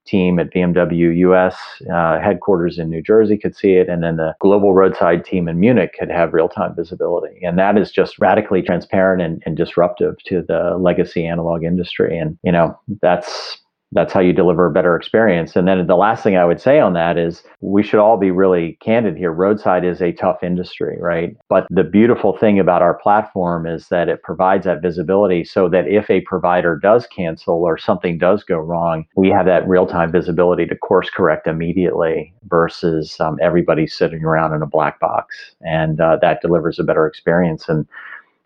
team 0.05 0.39
at 0.39 0.51
BMW 0.51 1.15
US 1.19 1.55
uh, 1.93 2.19
headquarters 2.19 2.79
in 2.79 2.89
New 2.89 3.01
Jersey 3.01 3.37
could 3.37 3.55
see 3.55 3.73
it, 3.75 3.87
and 3.87 4.03
then 4.03 4.17
the 4.17 4.35
global 4.41 4.73
roadside 4.73 5.23
team 5.23 5.47
in 5.47 5.57
Munich 5.59 5.95
could 5.97 6.09
have 6.09 6.33
real 6.33 6.49
time 6.49 6.75
visibility. 6.75 7.39
And 7.43 7.57
that 7.57 7.77
is 7.77 7.91
just 7.91 8.19
radically 8.19 8.61
transparent 8.61 9.21
and, 9.21 9.41
and 9.45 9.55
disruptive 9.55 10.15
to 10.25 10.43
the 10.45 10.77
legacy 10.77 11.25
analog 11.25 11.63
industry. 11.63 12.17
And, 12.17 12.37
you 12.43 12.51
know, 12.51 12.77
that's 13.01 13.60
that's 13.93 14.13
how 14.13 14.19
you 14.19 14.33
deliver 14.33 14.65
a 14.65 14.71
better 14.71 14.95
experience. 14.95 15.55
And 15.55 15.67
then 15.67 15.85
the 15.85 15.95
last 15.95 16.23
thing 16.23 16.37
I 16.37 16.45
would 16.45 16.61
say 16.61 16.79
on 16.79 16.93
that 16.93 17.17
is 17.17 17.43
we 17.59 17.83
should 17.83 17.99
all 17.99 18.17
be 18.17 18.31
really 18.31 18.77
candid 18.81 19.17
here. 19.17 19.31
Roadside 19.31 19.83
is 19.83 20.01
a 20.01 20.13
tough 20.13 20.43
industry, 20.43 20.97
right? 20.99 21.35
But 21.49 21.67
the 21.69 21.83
beautiful 21.83 22.37
thing 22.37 22.59
about 22.59 22.81
our 22.81 22.93
platform 22.93 23.67
is 23.67 23.89
that 23.89 24.07
it 24.07 24.23
provides 24.23 24.65
that 24.65 24.81
visibility 24.81 25.43
so 25.43 25.67
that 25.69 25.87
if 25.87 26.09
a 26.09 26.21
provider 26.21 26.79
does 26.81 27.05
cancel 27.07 27.63
or 27.63 27.77
something 27.77 28.17
does 28.17 28.43
go 28.43 28.57
wrong, 28.57 29.05
we 29.15 29.29
have 29.29 29.45
that 29.45 29.67
real 29.67 29.85
time 29.85 30.11
visibility 30.11 30.65
to 30.65 30.75
course 30.75 31.09
correct 31.09 31.45
immediately 31.47 32.33
versus 32.47 33.19
um, 33.19 33.37
everybody 33.41 33.87
sitting 33.87 34.23
around 34.23 34.53
in 34.53 34.61
a 34.61 34.67
black 34.67 34.99
box. 34.99 35.35
And 35.61 35.99
uh, 35.99 36.17
that 36.21 36.41
delivers 36.41 36.79
a 36.79 36.83
better 36.83 37.05
experience. 37.05 37.67
And 37.67 37.85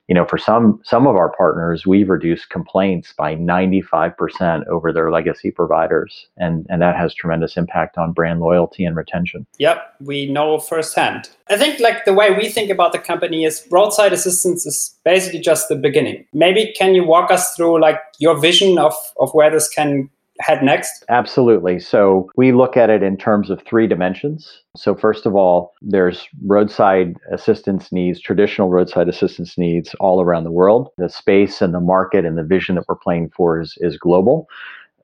you 0.08 0.14
know, 0.14 0.26
for 0.26 0.38
some 0.38 0.80
some 0.84 1.08
of 1.08 1.16
our 1.16 1.36
partners, 1.36 1.88
we've 1.88 2.10
reduced 2.10 2.50
complaints 2.50 3.14
by 3.18 3.36
95% 3.36 4.68
over 4.68 4.94
their 4.94 5.12
legacy 5.12 5.50
providers, 5.50 6.28
and 6.38 6.66
and 6.70 6.82
that 6.82 6.96
has 6.96 7.14
tremendous 7.14 7.58
impact 7.58 7.98
on 7.98 8.14
brand 8.14 8.40
loyalty 8.40 8.86
and 8.86 8.96
retention. 8.96 9.48
Yep, 9.58 9.96
we 10.02 10.32
know 10.32 10.60
firsthand. 10.60 11.30
I 11.50 11.58
think 11.58 11.80
like 11.80 12.06
the 12.06 12.14
way 12.14 12.32
we 12.32 12.50
think 12.50 12.70
about 12.70 12.92
the 12.92 13.00
company 13.00 13.46
is 13.46 13.68
roadside 13.72 14.14
assistance 14.14 14.66
is 14.66 14.96
basically 15.04 15.40
just 15.40 15.70
the 15.70 15.76
beginning. 15.76 16.26
Maybe 16.34 16.74
can 16.78 16.94
you 16.94 17.04
walk 17.04 17.32
us 17.32 17.56
through 17.56 17.82
like 17.82 18.00
your 18.20 18.40
vision 18.40 18.78
of 18.78 18.94
of 19.20 19.32
where 19.34 19.50
this 19.50 19.68
can 19.68 20.10
head 20.40 20.64
next? 20.64 21.06
Absolutely. 21.10 21.80
So 21.80 22.30
we 22.36 22.52
look 22.52 22.78
at 22.78 22.90
it 22.90 23.04
in 23.04 23.18
terms 23.18 23.50
of 23.50 23.62
three 23.64 23.88
dimensions. 23.88 24.62
So, 24.76 24.96
first 24.96 25.26
of 25.26 25.36
all, 25.36 25.74
there's 25.82 26.28
roadside 26.46 27.16
assistance 27.32 27.92
needs, 27.92 28.20
traditional 28.20 28.70
roadside 28.70 29.08
assistance 29.08 29.58
needs 29.58 29.96
all 30.00 30.22
around 30.22 30.44
the 30.44 30.52
world. 30.52 30.90
The 30.98 31.10
space 31.10 31.62
and 31.62 31.74
the 31.74 31.80
market 31.80 32.26
and 32.26 32.38
the 32.38 32.44
vision 32.44 32.76
that 32.76 32.86
we're 32.88 32.96
playing 32.96 33.32
for 33.36 33.62
is, 33.62 33.78
is 33.80 33.98
global. 33.98 34.48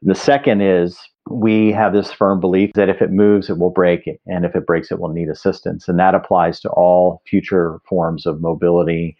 The 0.01 0.15
second 0.15 0.61
is 0.61 0.97
we 1.29 1.71
have 1.71 1.93
this 1.93 2.11
firm 2.11 2.39
belief 2.39 2.71
that 2.73 2.89
if 2.89 3.01
it 3.01 3.11
moves, 3.11 3.49
it 3.49 3.59
will 3.59 3.69
break, 3.69 4.09
and 4.25 4.45
if 4.45 4.55
it 4.55 4.65
breaks, 4.65 4.91
it 4.91 4.99
will 4.99 5.13
need 5.13 5.29
assistance. 5.29 5.87
And 5.87 5.99
that 5.99 6.15
applies 6.15 6.59
to 6.61 6.69
all 6.69 7.21
future 7.27 7.79
forms 7.87 8.25
of 8.25 8.41
mobility 8.41 9.15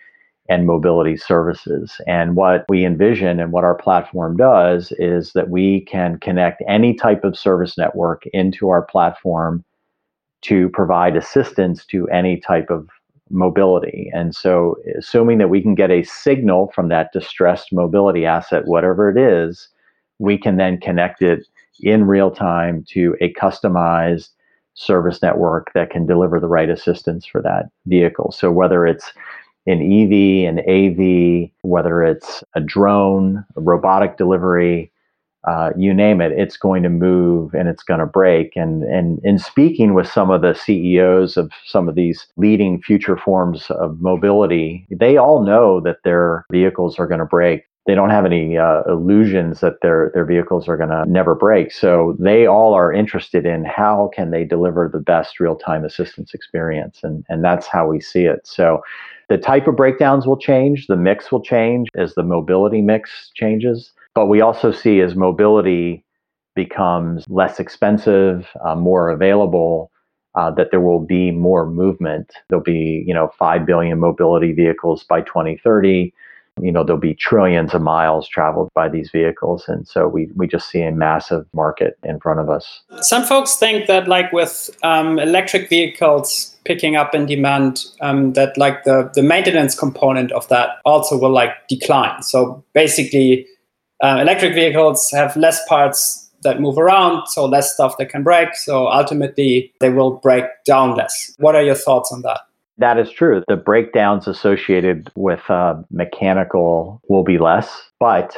and 0.52 0.68
mobility 0.68 1.16
services. 1.16 2.02
And 2.08 2.36
what 2.36 2.66
we 2.68 2.86
envision 2.86 3.40
and 3.40 3.54
what 3.54 3.64
our 3.64 3.74
platform 3.74 4.36
does 4.36 4.92
is 5.00 5.32
that 5.32 5.50
we 5.50 5.86
can 5.86 6.20
connect 6.20 6.62
any 6.68 6.94
type 6.94 7.24
of 7.24 7.38
service 7.38 7.78
network 7.78 8.26
into 8.34 8.68
our 8.68 8.82
platform 8.82 9.64
to 10.42 10.68
provide 10.70 11.16
assistance 11.16 11.86
to 11.86 12.06
any 12.10 12.38
type 12.38 12.70
of 12.70 12.90
mobility. 13.30 14.12
And 14.14 14.36
so, 14.36 14.76
assuming 14.98 15.38
that 15.38 15.50
we 15.50 15.62
can 15.62 15.74
get 15.74 15.90
a 15.90 16.04
signal 16.04 16.70
from 16.76 16.90
that 16.90 17.14
distressed 17.14 17.72
mobility 17.72 18.26
asset, 18.26 18.66
whatever 18.66 19.10
it 19.10 19.18
is, 19.18 19.70
we 20.20 20.38
can 20.38 20.58
then 20.58 20.82
connect 20.82 21.22
it 21.22 21.48
in 21.80 22.08
real 22.08 22.30
time 22.30 22.84
to 22.90 23.16
a 23.22 23.32
customized 23.34 24.32
service 24.74 25.22
network 25.22 25.72
that 25.76 25.92
can 25.92 26.06
deliver 26.06 26.42
the 26.42 26.48
right 26.48 26.70
assistance 26.70 27.26
for 27.26 27.42
that 27.42 27.70
vehicle. 27.86 28.34
So, 28.34 28.52
whether 28.52 28.86
it's 28.86 29.14
an 29.68 29.82
EV, 29.82 30.48
an 30.50 30.60
AV, 30.68 31.50
whether 31.62 32.04
it's 32.04 32.44
a 32.56 32.62
drone, 32.62 33.46
a 33.56 33.62
robotic 33.62 34.18
delivery, 34.18 34.92
uh, 35.48 35.72
you 35.76 35.94
name 35.94 36.22
it, 36.22 36.32
it's 36.34 36.58
going 36.58 36.84
to 36.84 36.90
move 36.90 37.54
and 37.54 37.68
it's 37.68 37.84
going 37.84 38.00
to 38.00 38.06
break. 38.06 38.56
And, 38.56 38.84
and 38.84 39.20
in 39.24 39.40
speaking 39.40 39.94
with 39.94 40.08
some 40.08 40.30
of 40.30 40.42
the 40.42 40.54
CEOs 40.54 41.36
of 41.36 41.52
some 41.66 41.90
of 41.90 41.96
these 41.96 42.28
leading 42.38 42.82
future 42.82 43.18
forms 43.18 43.70
of 43.72 44.00
mobility, 44.02 44.86
they 44.92 45.18
all 45.18 45.44
know 45.44 45.80
that 45.82 45.98
their 46.04 46.46
vehicles 46.52 47.00
are 47.00 47.08
going 47.08 47.20
to 47.20 47.26
break. 47.26 47.64
They 47.88 47.96
don't 47.96 48.12
have 48.12 48.26
any 48.26 48.60
uh, 48.60 48.84
illusions 48.88 49.62
that 49.62 49.82
their 49.82 50.12
their 50.14 50.26
vehicles 50.26 50.68
are 50.68 50.78
going 50.78 50.92
to 50.92 51.04
never 51.08 51.34
break. 51.34 51.72
So 51.72 52.16
they 52.20 52.46
all 52.46 52.76
are 52.76 52.94
interested 52.94 53.44
in 53.44 53.66
how 53.66 54.12
can 54.14 54.30
they 54.30 54.44
deliver 54.44 54.88
the 54.88 55.00
best 55.00 55.40
real 55.40 55.56
time 55.56 55.84
assistance 55.84 56.36
experience, 56.36 57.00
and 57.02 57.26
and 57.28 57.44
that's 57.44 57.66
how 57.66 57.88
we 57.88 58.00
see 58.00 58.26
it. 58.26 58.46
So 58.46 58.84
the 59.32 59.38
type 59.38 59.66
of 59.66 59.78
breakdowns 59.78 60.28
will 60.28 60.36
change, 60.36 60.88
the 60.88 60.98
mix 60.98 61.32
will 61.32 61.42
change 61.42 61.88
as 61.96 62.16
the 62.16 62.24
mobility 62.24 62.82
mix 62.82 63.32
changes. 63.34 63.94
But 64.14 64.26
we 64.26 64.42
also 64.42 64.74
see 64.74 65.00
as 65.00 65.16
mobility 65.16 66.04
becomes 66.54 67.24
less 67.30 67.58
expensive, 67.58 68.46
uh, 68.66 68.76
more 68.76 69.10
available, 69.10 69.90
uh, 70.36 70.52
that 70.52 70.68
there 70.72 70.82
will 70.82 71.00
be 71.00 71.32
more 71.32 71.66
movement. 71.66 72.34
There'll 72.50 72.62
be, 72.62 73.06
you 73.08 73.14
know, 73.14 73.32
5 73.40 73.66
billion 73.66 74.00
mobility 74.00 74.52
vehicles 74.52 75.06
by 75.06 75.22
2030 75.22 76.14
you 76.60 76.72
know 76.72 76.84
there'll 76.84 77.00
be 77.00 77.14
trillions 77.14 77.74
of 77.74 77.82
miles 77.82 78.28
traveled 78.28 78.70
by 78.74 78.90
these 78.90 79.10
vehicles. 79.12 79.66
And 79.68 79.88
so 79.88 80.08
we, 80.08 80.30
we 80.36 80.48
just 80.48 80.70
see 80.70 80.82
a 80.82 80.92
massive 80.92 81.46
market 81.54 81.98
in 82.04 82.20
front 82.20 82.40
of 82.40 82.50
us. 82.50 82.82
Some 83.02 83.24
folks 83.24 83.56
think 83.56 83.88
that 83.88 84.08
like 84.08 84.32
with 84.34 84.70
um, 84.84 85.20
electric 85.20 85.70
vehicles 85.70 86.56
picking 86.66 86.96
up 86.96 87.16
in 87.16 87.26
demand 87.26 87.86
um, 88.02 88.34
that 88.34 88.58
like 88.58 88.84
the, 88.84 89.10
the 89.16 89.24
maintenance 89.24 89.78
component 89.78 90.32
of 90.32 90.48
that 90.50 90.80
also 90.86 91.18
will 91.18 91.32
like 91.32 91.52
decline. 91.68 92.22
So 92.22 92.64
basically 92.74 93.48
uh, 94.04 94.18
electric 94.22 94.54
vehicles 94.54 95.10
have 95.12 95.36
less 95.36 95.60
parts 95.68 96.30
that 96.44 96.60
move 96.60 96.78
around 96.78 97.28
so 97.28 97.46
less 97.46 97.72
stuff 97.72 98.00
that 98.00 98.10
can 98.10 98.24
break 98.24 98.56
so 98.56 98.88
ultimately 98.88 99.72
they 99.80 99.92
will 99.92 100.12
break 100.12 100.46
down 100.66 100.96
less. 100.96 101.34
What 101.38 101.56
are 101.56 101.62
your 101.62 101.76
thoughts 101.76 102.12
on 102.12 102.24
that 102.24 102.42
that 102.82 102.98
is 102.98 103.12
true. 103.12 103.44
The 103.48 103.56
breakdowns 103.56 104.28
associated 104.28 105.12
with 105.16 105.50
uh, 105.50 105.76
mechanical 105.92 107.02
will 107.08 107.24
be 107.24 107.38
less, 107.38 107.90
but 108.00 108.38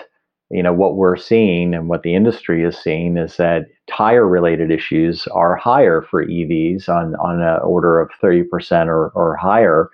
you 0.51 0.62
know 0.62 0.73
what 0.73 0.97
we're 0.97 1.17
seeing 1.17 1.73
and 1.73 1.89
what 1.89 2.03
the 2.03 2.13
industry 2.13 2.63
is 2.63 2.77
seeing 2.77 3.17
is 3.17 3.38
that 3.38 3.65
tire 3.89 4.27
related 4.27 4.69
issues 4.69 5.25
are 5.27 5.55
higher 5.55 6.01
for 6.03 6.25
EVs 6.25 6.88
on 6.88 7.15
on 7.15 7.41
an 7.41 7.59
order 7.63 8.00
of 8.00 8.12
30% 8.21 8.88
or, 8.88 9.09
or 9.15 9.35
higher 9.35 9.89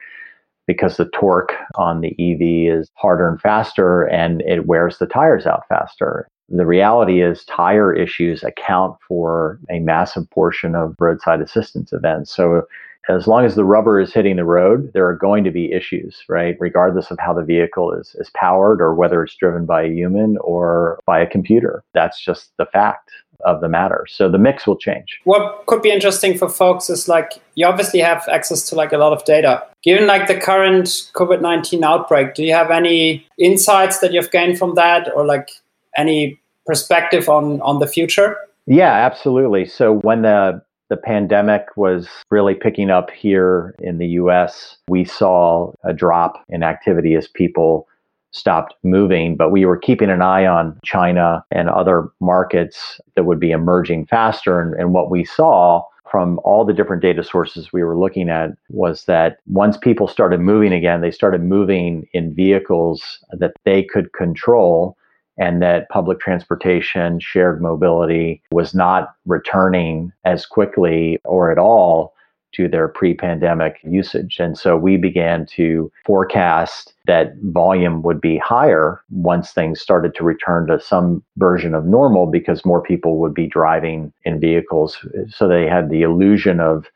because 0.67 0.97
the 0.97 1.09
torque 1.13 1.53
on 1.75 2.01
the 2.01 2.09
EV 2.19 2.77
is 2.77 2.89
harder 2.95 3.27
and 3.27 3.39
faster 3.39 4.03
and 4.03 4.41
it 4.41 4.67
wears 4.67 4.97
the 4.97 5.07
tires 5.07 5.45
out 5.45 5.63
faster. 5.69 6.27
The 6.49 6.65
reality 6.65 7.21
is 7.21 7.45
tire 7.45 7.93
issues 7.93 8.43
account 8.43 8.97
for 9.07 9.59
a 9.69 9.79
massive 9.79 10.29
portion 10.29 10.75
of 10.75 10.95
roadside 10.99 11.41
assistance 11.41 11.93
events. 11.93 12.35
So 12.35 12.63
as 13.07 13.27
long 13.27 13.45
as 13.45 13.55
the 13.55 13.65
rubber 13.65 13.99
is 13.99 14.13
hitting 14.13 14.35
the 14.35 14.45
road, 14.45 14.91
there 14.93 15.07
are 15.07 15.15
going 15.15 15.43
to 15.43 15.51
be 15.51 15.71
issues, 15.71 16.17
right? 16.27 16.55
Regardless 16.59 17.09
of 17.09 17.17
how 17.19 17.33
the 17.33 17.43
vehicle 17.43 17.93
is, 17.93 18.15
is 18.19 18.29
powered 18.35 18.81
or 18.81 18.93
whether 18.93 19.23
it's 19.23 19.35
driven 19.35 19.65
by 19.65 19.83
a 19.83 19.89
human 19.89 20.37
or 20.41 20.99
by 21.05 21.19
a 21.19 21.27
computer. 21.27 21.83
That's 21.93 22.23
just 22.23 22.51
the 22.57 22.67
fact 22.67 23.09
of 23.45 23.61
the 23.61 23.69
matter. 23.69 24.05
So 24.07 24.29
the 24.29 24.37
mix 24.37 24.67
will 24.67 24.77
change. 24.77 25.19
What 25.23 25.65
could 25.65 25.81
be 25.81 25.91
interesting 25.91 26.37
for 26.37 26.49
folks 26.49 26.89
is 26.89 27.07
like 27.07 27.41
you 27.55 27.65
obviously 27.65 27.99
have 28.01 28.27
access 28.29 28.67
to 28.69 28.75
like 28.75 28.91
a 28.91 28.97
lot 28.97 29.13
of 29.13 29.23
data. 29.25 29.65
Given 29.81 30.07
like 30.07 30.27
the 30.27 30.37
current 30.37 30.87
COVID-19 31.15 31.81
outbreak, 31.83 32.35
do 32.35 32.43
you 32.43 32.53
have 32.53 32.69
any 32.69 33.25
insights 33.37 33.99
that 33.99 34.11
you've 34.11 34.31
gained 34.31 34.59
from 34.59 34.75
that 34.75 35.09
or 35.15 35.25
like 35.25 35.49
any 35.97 36.39
perspective 36.65 37.29
on 37.29 37.61
on 37.61 37.79
the 37.79 37.87
future? 37.87 38.37
Yeah, 38.67 38.91
absolutely. 38.91 39.65
So 39.65 39.93
when 39.93 40.21
the 40.21 40.61
the 40.89 40.97
pandemic 40.97 41.65
was 41.75 42.07
really 42.29 42.55
picking 42.55 42.89
up 42.89 43.11
here 43.11 43.75
in 43.79 43.97
the 43.99 44.07
US. 44.07 44.77
We 44.87 45.05
saw 45.05 45.71
a 45.83 45.93
drop 45.93 46.43
in 46.49 46.63
activity 46.63 47.15
as 47.15 47.27
people 47.27 47.87
stopped 48.31 48.75
moving, 48.83 49.35
but 49.35 49.51
we 49.51 49.65
were 49.65 49.77
keeping 49.77 50.09
an 50.09 50.21
eye 50.21 50.45
on 50.45 50.77
China 50.83 51.43
and 51.51 51.69
other 51.69 52.09
markets 52.19 52.99
that 53.15 53.23
would 53.23 53.39
be 53.39 53.51
emerging 53.51 54.05
faster. 54.05 54.61
And, 54.61 54.75
and, 54.75 54.93
what 54.93 55.09
we 55.09 55.25
saw 55.25 55.83
from 56.11 56.39
all 56.43 56.65
the 56.65 56.73
different 56.73 57.01
data 57.01 57.23
sources 57.23 57.71
we 57.73 57.83
were 57.83 57.97
looking 57.97 58.29
at 58.29 58.51
was 58.69 59.05
that 59.05 59.37
once 59.47 59.77
people 59.77 60.07
started 60.07 60.39
moving 60.39 60.73
again, 60.73 61.01
they 61.01 61.11
started 61.11 61.41
moving 61.41 62.07
in 62.13 62.33
vehicles 62.33 63.19
that 63.31 63.53
they 63.63 63.83
could 63.83 64.13
control 64.13 64.95
and 65.39 65.61
that 65.61 65.89
public 65.89 66.19
transportation, 66.19 67.19
shared 67.19 67.61
mobility 67.61 68.41
was 68.51 68.75
not 68.75 69.15
returning 69.25 70.11
as 70.25 70.45
quickly 70.45 71.17
or 71.23 71.51
at 71.51 71.57
all 71.57 72.13
to 72.51 72.67
their 72.67 72.87
pre 72.87 73.13
pandemic 73.13 73.77
usage. 73.83 74.37
And 74.39 74.57
so 74.57 74.75
we 74.75 74.97
began 74.97 75.45
to 75.55 75.91
forecast 76.05 76.93
that 77.05 77.33
volume 77.43 78.01
would 78.01 78.19
be 78.19 78.37
higher 78.37 79.01
once 79.11 79.51
things 79.51 79.79
started 79.79 80.13
to 80.15 80.23
return 80.23 80.67
to 80.67 80.79
some 80.79 81.23
version 81.37 81.73
of 81.73 81.85
normal 81.85 82.25
because 82.25 82.65
more 82.65 82.81
people 82.81 83.17
would 83.17 83.33
be 83.33 83.47
driving 83.47 84.11
in 84.25 84.39
vehicles. 84.39 84.97
So 85.29 85.47
they 85.47 85.67
had 85.67 85.89
the 85.89 86.01
illusion 86.01 86.59
of 86.59 86.87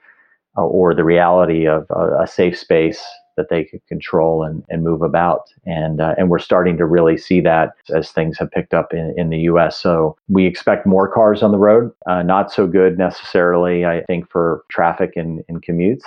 uh, 0.57 0.61
or 0.61 0.93
the 0.93 1.03
reality 1.03 1.67
of 1.67 1.85
a, 1.89 2.23
a 2.23 2.27
safe 2.27 2.57
space 2.57 3.03
that 3.37 3.49
they 3.49 3.63
could 3.63 3.85
control 3.87 4.43
and, 4.43 4.63
and 4.69 4.83
move 4.83 5.01
about. 5.01 5.47
And, 5.65 6.01
uh, 6.01 6.15
and 6.17 6.29
we're 6.29 6.39
starting 6.39 6.77
to 6.77 6.85
really 6.85 7.17
see 7.17 7.41
that 7.41 7.73
as 7.93 8.11
things 8.11 8.37
have 8.37 8.51
picked 8.51 8.73
up 8.73 8.93
in, 8.93 9.13
in 9.17 9.29
the 9.29 9.39
US. 9.39 9.77
So 9.77 10.17
we 10.27 10.45
expect 10.45 10.85
more 10.85 11.11
cars 11.11 11.43
on 11.43 11.51
the 11.51 11.57
road, 11.57 11.91
uh, 12.07 12.23
not 12.23 12.51
so 12.51 12.67
good 12.67 12.97
necessarily, 12.97 13.85
I 13.85 14.03
think, 14.03 14.29
for 14.29 14.63
traffic 14.69 15.13
and, 15.15 15.43
and 15.47 15.61
commutes. 15.61 16.03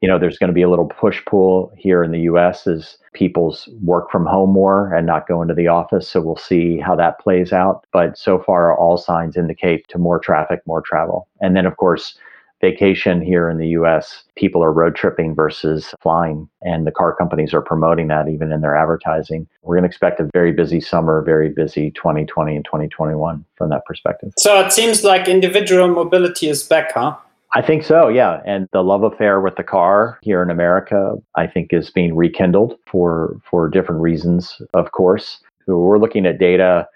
You 0.00 0.08
know, 0.08 0.18
there's 0.18 0.36
going 0.36 0.48
to 0.48 0.54
be 0.54 0.62
a 0.62 0.68
little 0.68 0.86
push 0.88 1.24
pull 1.24 1.72
here 1.78 2.04
in 2.04 2.10
the 2.10 2.20
US 2.20 2.66
as 2.66 2.98
people's 3.14 3.68
work 3.82 4.10
from 4.10 4.26
home 4.26 4.50
more 4.50 4.92
and 4.92 5.06
not 5.06 5.26
go 5.26 5.40
into 5.40 5.54
the 5.54 5.68
office. 5.68 6.06
So 6.08 6.20
we'll 6.20 6.36
see 6.36 6.78
how 6.78 6.94
that 6.96 7.18
plays 7.20 7.52
out. 7.52 7.86
But 7.92 8.18
so 8.18 8.38
far, 8.38 8.76
all 8.76 8.98
signs 8.98 9.36
indicate 9.36 9.88
to 9.88 9.98
more 9.98 10.18
traffic, 10.18 10.60
more 10.66 10.82
travel. 10.82 11.28
And 11.40 11.56
then, 11.56 11.64
of 11.64 11.76
course, 11.78 12.18
vacation 12.64 13.20
here 13.20 13.50
in 13.50 13.58
the 13.58 13.68
US, 13.80 14.24
people 14.36 14.64
are 14.64 14.72
road 14.72 14.96
tripping 14.96 15.34
versus 15.34 15.94
flying. 16.00 16.48
And 16.62 16.86
the 16.86 16.96
car 17.00 17.14
companies 17.14 17.52
are 17.52 17.60
promoting 17.60 18.08
that 18.08 18.28
even 18.28 18.52
in 18.52 18.62
their 18.62 18.76
advertising. 18.76 19.46
We're 19.62 19.76
going 19.76 19.82
to 19.82 19.88
expect 19.88 20.18
a 20.20 20.30
very 20.32 20.52
busy 20.52 20.80
summer, 20.80 21.22
very 21.22 21.50
busy 21.50 21.90
2020 21.90 22.56
and 22.56 22.64
2021 22.64 23.44
from 23.56 23.68
that 23.70 23.84
perspective. 23.84 24.32
So 24.38 24.60
it 24.64 24.72
seems 24.72 25.04
like 25.04 25.28
individual 25.28 25.88
mobility 25.88 26.48
is 26.48 26.62
back, 26.62 26.92
huh? 26.92 27.16
I 27.56 27.62
think 27.62 27.84
so, 27.84 28.08
yeah. 28.08 28.40
And 28.46 28.66
the 28.72 28.82
love 28.82 29.04
affair 29.04 29.40
with 29.40 29.56
the 29.56 29.62
car 29.62 30.18
here 30.22 30.42
in 30.42 30.50
America, 30.50 31.14
I 31.36 31.46
think, 31.46 31.72
is 31.72 31.90
being 31.90 32.16
rekindled 32.16 32.78
for 32.90 33.36
for 33.48 33.68
different 33.68 34.00
reasons, 34.00 34.60
of 34.72 34.90
course. 34.92 35.38
We're 35.66 35.98
looking 35.98 36.26
at 36.26 36.38
data 36.38 36.88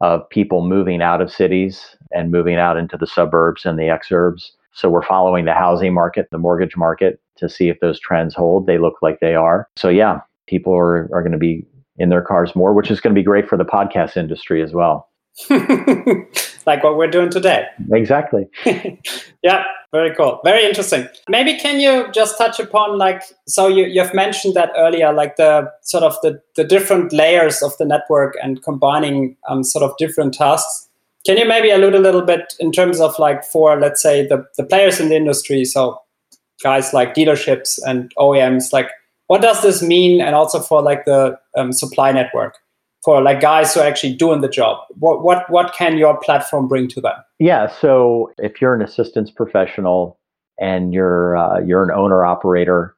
of 0.00 0.28
people 0.30 0.66
moving 0.66 1.02
out 1.02 1.20
of 1.20 1.32
cities 1.32 1.96
and 2.12 2.30
moving 2.30 2.56
out 2.56 2.76
into 2.76 2.96
the 2.96 3.06
suburbs 3.06 3.66
and 3.66 3.78
the 3.78 3.90
exurbs 3.96 4.52
so 4.76 4.90
we're 4.90 5.02
following 5.02 5.46
the 5.46 5.54
housing 5.54 5.94
market, 5.94 6.28
the 6.30 6.36
mortgage 6.36 6.76
market 6.76 7.18
to 7.38 7.48
see 7.48 7.70
if 7.70 7.80
those 7.80 7.98
trends 7.98 8.34
hold. 8.34 8.66
They 8.66 8.76
look 8.76 8.96
like 9.00 9.20
they 9.20 9.34
are. 9.34 9.66
So 9.74 9.88
yeah, 9.88 10.20
people 10.46 10.74
are, 10.76 11.08
are 11.14 11.22
going 11.22 11.32
to 11.32 11.38
be 11.38 11.66
in 11.96 12.10
their 12.10 12.20
cars 12.20 12.54
more, 12.54 12.74
which 12.74 12.90
is 12.90 13.00
going 13.00 13.14
to 13.14 13.18
be 13.18 13.24
great 13.24 13.48
for 13.48 13.56
the 13.56 13.64
podcast 13.64 14.18
industry 14.18 14.62
as 14.62 14.74
well. 14.74 15.08
like 15.50 16.84
what 16.84 16.98
we're 16.98 17.10
doing 17.10 17.30
today. 17.30 17.66
Exactly. 17.90 18.46
yeah, 19.42 19.64
very 19.92 20.14
cool. 20.14 20.40
Very 20.44 20.66
interesting. 20.66 21.08
Maybe 21.26 21.58
can 21.58 21.80
you 21.80 22.12
just 22.12 22.36
touch 22.36 22.60
upon 22.60 22.98
like 22.98 23.22
so 23.48 23.68
you, 23.68 23.86
you've 23.86 24.12
mentioned 24.12 24.52
that 24.54 24.72
earlier, 24.76 25.10
like 25.10 25.36
the 25.36 25.70
sort 25.84 26.04
of 26.04 26.16
the, 26.22 26.42
the 26.54 26.64
different 26.64 27.14
layers 27.14 27.62
of 27.62 27.72
the 27.78 27.86
network 27.86 28.34
and 28.42 28.62
combining 28.62 29.38
um, 29.48 29.64
sort 29.64 29.84
of 29.84 29.96
different 29.96 30.34
tasks 30.34 30.85
Can 31.26 31.36
you 31.36 31.46
maybe 31.46 31.70
allude 31.70 31.94
a 31.94 31.98
little 31.98 32.22
bit 32.22 32.54
in 32.60 32.72
terms 32.72 33.00
of 33.00 33.18
like 33.18 33.44
for 33.44 33.78
let's 33.78 34.00
say 34.00 34.26
the, 34.26 34.44
the 34.56 34.64
players 34.64 35.00
in 35.00 35.08
the 35.08 35.16
industry, 35.16 35.64
so 35.64 36.00
guys 36.62 36.94
like 36.94 37.14
dealerships 37.14 37.78
and 37.84 38.14
OEMs, 38.16 38.72
like 38.72 38.88
what 39.26 39.42
does 39.42 39.62
this 39.62 39.82
mean 39.82 40.20
and 40.20 40.34
also 40.34 40.60
for 40.60 40.80
like 40.80 41.04
the 41.04 41.36
um, 41.56 41.72
supply 41.72 42.12
network? 42.12 42.56
for 43.06 43.22
like 43.22 43.40
guys 43.40 43.72
who 43.72 43.80
are 43.80 43.86
actually 43.86 44.12
doing 44.12 44.40
the 44.40 44.48
job 44.48 44.78
what 44.98 45.22
what 45.22 45.48
what 45.48 45.72
can 45.72 45.96
your 45.96 46.18
platform 46.18 46.66
bring 46.66 46.88
to 46.88 47.00
them 47.00 47.14
yeah 47.38 47.68
so 47.80 48.30
if 48.38 48.60
you're 48.60 48.74
an 48.74 48.82
assistance 48.82 49.30
professional 49.30 50.18
and 50.58 50.92
you're 50.92 51.36
uh, 51.36 51.60
you're 51.60 51.84
an 51.84 51.92
owner 51.92 52.24
operator 52.24 52.95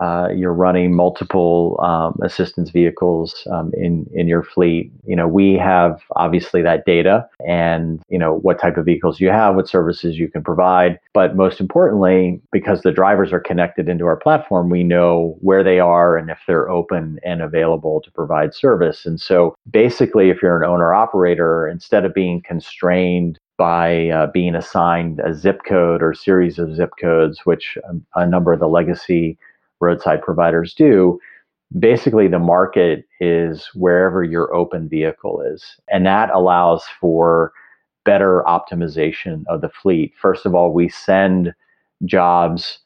uh, 0.00 0.28
you're 0.34 0.52
running 0.52 0.94
multiple 0.94 1.78
um, 1.82 2.18
assistance 2.22 2.70
vehicles 2.70 3.46
um, 3.52 3.72
in 3.74 4.08
in 4.12 4.26
your 4.26 4.42
fleet. 4.42 4.90
You 5.06 5.16
know, 5.16 5.28
we 5.28 5.54
have 5.54 6.02
obviously 6.16 6.62
that 6.62 6.84
data 6.84 7.28
and 7.46 8.02
you 8.08 8.18
know 8.18 8.34
what 8.38 8.60
type 8.60 8.76
of 8.76 8.86
vehicles 8.86 9.20
you 9.20 9.28
have, 9.28 9.54
what 9.54 9.68
services 9.68 10.18
you 10.18 10.28
can 10.28 10.42
provide. 10.42 10.98
But 11.12 11.36
most 11.36 11.60
importantly, 11.60 12.40
because 12.50 12.82
the 12.82 12.92
drivers 12.92 13.32
are 13.32 13.40
connected 13.40 13.88
into 13.88 14.06
our 14.06 14.16
platform, 14.16 14.68
we 14.68 14.82
know 14.82 15.36
where 15.40 15.62
they 15.62 15.78
are 15.78 16.16
and 16.16 16.30
if 16.30 16.40
they're 16.46 16.68
open 16.68 17.20
and 17.24 17.40
available 17.40 18.00
to 18.02 18.10
provide 18.10 18.54
service. 18.54 19.06
And 19.06 19.20
so, 19.20 19.56
basically, 19.70 20.30
if 20.30 20.42
you're 20.42 20.62
an 20.62 20.68
owner 20.68 20.92
operator, 20.92 21.68
instead 21.68 22.04
of 22.04 22.14
being 22.14 22.42
constrained 22.42 23.38
by 23.56 24.08
uh, 24.08 24.26
being 24.32 24.54
assigned 24.54 25.20
a 25.20 25.32
zip 25.32 25.60
code 25.64 26.02
or 26.02 26.12
series 26.12 26.58
of 26.58 26.74
zip 26.74 26.90
codes, 27.00 27.40
which 27.44 27.78
a, 27.84 28.20
a 28.20 28.26
number 28.26 28.52
of 28.52 28.58
the 28.58 28.66
legacy 28.66 29.38
roadside 29.84 30.22
providers 30.22 30.74
do, 30.74 31.18
basically 31.78 32.28
the 32.28 32.38
market 32.38 33.04
is 33.20 33.70
wherever 33.74 34.22
your 34.22 34.54
open 34.54 34.88
vehicle 34.88 35.40
is. 35.40 35.76
And 35.88 36.06
that 36.06 36.30
allows 36.30 36.84
for 37.00 37.52
better 38.04 38.42
optimization 38.46 39.44
of 39.48 39.60
the 39.60 39.68
fleet. 39.68 40.12
First 40.20 40.46
of 40.46 40.54
all, 40.54 40.72
we 40.72 40.88
send 40.88 41.54
jobs 42.04 42.78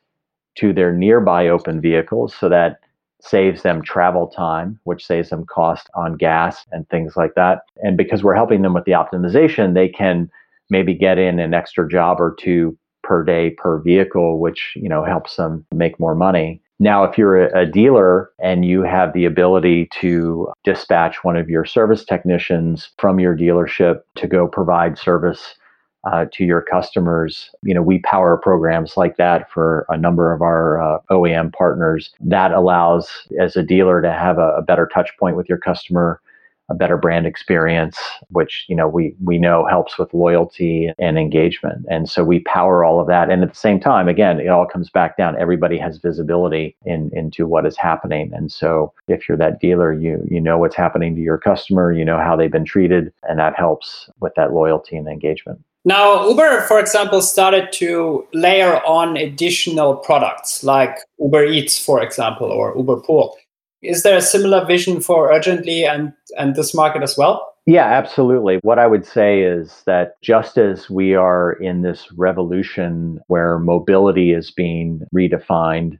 to 0.56 0.72
their 0.72 0.92
nearby 0.92 1.48
open 1.48 1.80
vehicles 1.80 2.34
so 2.34 2.48
that 2.48 2.80
saves 3.20 3.62
them 3.62 3.82
travel 3.82 4.28
time, 4.28 4.78
which 4.84 5.04
saves 5.04 5.30
them 5.30 5.44
cost 5.44 5.88
on 5.94 6.16
gas 6.16 6.64
and 6.70 6.88
things 6.88 7.16
like 7.16 7.34
that. 7.34 7.62
And 7.82 7.96
because 7.96 8.22
we're 8.22 8.34
helping 8.34 8.62
them 8.62 8.74
with 8.74 8.84
the 8.84 8.92
optimization, 8.92 9.74
they 9.74 9.88
can 9.88 10.30
maybe 10.70 10.94
get 10.94 11.18
in 11.18 11.38
an 11.38 11.54
extra 11.54 11.88
job 11.88 12.20
or 12.20 12.36
two 12.38 12.76
per 13.02 13.24
day 13.24 13.50
per 13.50 13.80
vehicle, 13.80 14.38
which 14.38 14.72
you 14.76 14.88
know 14.88 15.04
helps 15.04 15.36
them 15.36 15.64
make 15.74 15.98
more 15.98 16.14
money. 16.14 16.62
Now, 16.80 17.02
if 17.02 17.18
you're 17.18 17.46
a, 17.46 17.66
dealer 17.66 18.30
and 18.38 18.64
you 18.64 18.82
have 18.82 19.12
the 19.12 19.24
ability 19.24 19.88
to 20.00 20.48
dispatch 20.62 21.24
one 21.24 21.36
of 21.36 21.50
your 21.50 21.64
service 21.64 22.04
technicians 22.04 22.90
from 22.98 23.18
your 23.18 23.36
dealership 23.36 24.02
to 24.16 24.28
go 24.28 24.46
provide 24.46 24.96
service 24.96 25.56
uh, 26.04 26.26
to 26.32 26.44
your 26.44 26.62
customers, 26.62 27.50
you 27.62 27.74
know, 27.74 27.82
we 27.82 27.98
power 28.00 28.36
programs 28.36 28.96
like 28.96 29.16
that 29.16 29.50
for 29.50 29.84
a 29.88 29.98
number 29.98 30.32
of 30.32 30.40
our 30.40 30.80
uh, 30.80 31.00
OEM 31.10 31.52
partners. 31.52 32.10
That 32.20 32.52
allows, 32.52 33.10
as 33.40 33.56
a 33.56 33.62
dealer, 33.64 34.00
to 34.00 34.12
have 34.12 34.38
a, 34.38 34.54
a 34.58 34.62
better 34.62 34.88
touch 34.94 35.10
point 35.18 35.36
with 35.36 35.48
your 35.48 35.58
customer 35.58 36.20
a 36.68 36.74
better 36.74 36.96
brand 36.96 37.26
experience, 37.26 37.98
which 38.28 38.64
you 38.68 38.76
know 38.76 38.88
we 38.88 39.14
we 39.22 39.38
know 39.38 39.66
helps 39.66 39.98
with 39.98 40.12
loyalty 40.12 40.92
and 40.98 41.18
engagement. 41.18 41.86
And 41.90 42.08
so 42.08 42.24
we 42.24 42.40
power 42.40 42.84
all 42.84 43.00
of 43.00 43.06
that. 43.08 43.30
And 43.30 43.42
at 43.42 43.50
the 43.50 43.58
same 43.58 43.80
time, 43.80 44.08
again, 44.08 44.40
it 44.40 44.48
all 44.48 44.66
comes 44.66 44.90
back 44.90 45.16
down. 45.16 45.38
Everybody 45.38 45.78
has 45.78 45.98
visibility 45.98 46.76
in 46.84 47.10
into 47.14 47.46
what 47.46 47.66
is 47.66 47.76
happening. 47.76 48.32
And 48.34 48.52
so 48.52 48.92
if 49.08 49.28
you're 49.28 49.38
that 49.38 49.60
dealer, 49.60 49.92
you 49.92 50.26
you 50.30 50.40
know 50.40 50.58
what's 50.58 50.76
happening 50.76 51.14
to 51.16 51.20
your 51.20 51.38
customer, 51.38 51.92
you 51.92 52.04
know 52.04 52.18
how 52.18 52.36
they've 52.36 52.52
been 52.52 52.64
treated, 52.64 53.12
and 53.28 53.38
that 53.38 53.56
helps 53.56 54.10
with 54.20 54.34
that 54.36 54.52
loyalty 54.52 54.96
and 54.96 55.08
engagement. 55.08 55.60
Now, 55.84 56.28
Uber, 56.28 56.62
for 56.62 56.78
example, 56.78 57.22
started 57.22 57.72
to 57.74 58.26
layer 58.34 58.84
on 58.84 59.16
additional 59.16 59.96
products 59.96 60.62
like 60.62 60.98
Uber 61.18 61.44
Eats, 61.44 61.82
for 61.82 62.02
example, 62.02 62.50
or 62.50 62.76
Uber 62.76 63.00
Pool. 63.00 63.36
Is 63.82 64.02
there 64.02 64.16
a 64.16 64.22
similar 64.22 64.64
vision 64.64 65.00
for 65.00 65.32
Urgently 65.32 65.84
and, 65.84 66.12
and 66.36 66.56
this 66.56 66.74
market 66.74 67.02
as 67.02 67.16
well? 67.16 67.54
Yeah, 67.66 67.84
absolutely. 67.84 68.58
What 68.62 68.78
I 68.78 68.86
would 68.86 69.04
say 69.04 69.42
is 69.42 69.82
that 69.84 70.14
just 70.22 70.56
as 70.56 70.88
we 70.88 71.14
are 71.14 71.52
in 71.52 71.82
this 71.82 72.10
revolution 72.12 73.20
where 73.26 73.58
mobility 73.58 74.32
is 74.32 74.50
being 74.50 75.02
redefined, 75.14 75.98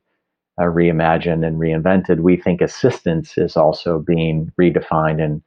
uh, 0.59 0.65
reimagined, 0.65 1.47
and 1.47 1.61
reinvented, 1.61 2.21
we 2.21 2.37
think 2.37 2.63
assistance 2.63 3.37
is 3.37 3.55
also 3.55 3.99
being 3.99 4.51
redefined 4.59 5.23
and 5.23 5.43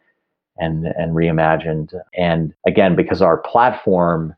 and 0.58 0.86
and 0.96 1.16
reimagined. 1.16 1.94
And 2.16 2.54
again, 2.68 2.96
because 2.96 3.24
our 3.24 3.38
platform 3.38 4.36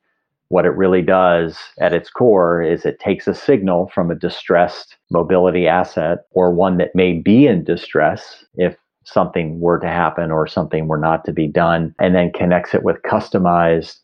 what 0.49 0.65
it 0.65 0.69
really 0.69 1.01
does 1.01 1.57
at 1.79 1.93
its 1.93 2.09
core 2.09 2.61
is 2.61 2.85
it 2.85 2.99
takes 2.99 3.27
a 3.27 3.33
signal 3.33 3.89
from 3.93 4.11
a 4.11 4.15
distressed 4.15 4.97
mobility 5.09 5.67
asset 5.67 6.19
or 6.31 6.53
one 6.53 6.77
that 6.77 6.93
may 6.93 7.13
be 7.13 7.47
in 7.47 7.63
distress 7.63 8.45
if 8.55 8.75
something 9.05 9.59
were 9.59 9.79
to 9.79 9.87
happen 9.87 10.31
or 10.31 10.47
something 10.47 10.87
were 10.87 10.97
not 10.97 11.25
to 11.25 11.33
be 11.33 11.47
done, 11.47 11.93
and 11.99 12.15
then 12.15 12.31
connects 12.31 12.73
it 12.73 12.83
with 12.83 13.01
customized 13.01 13.99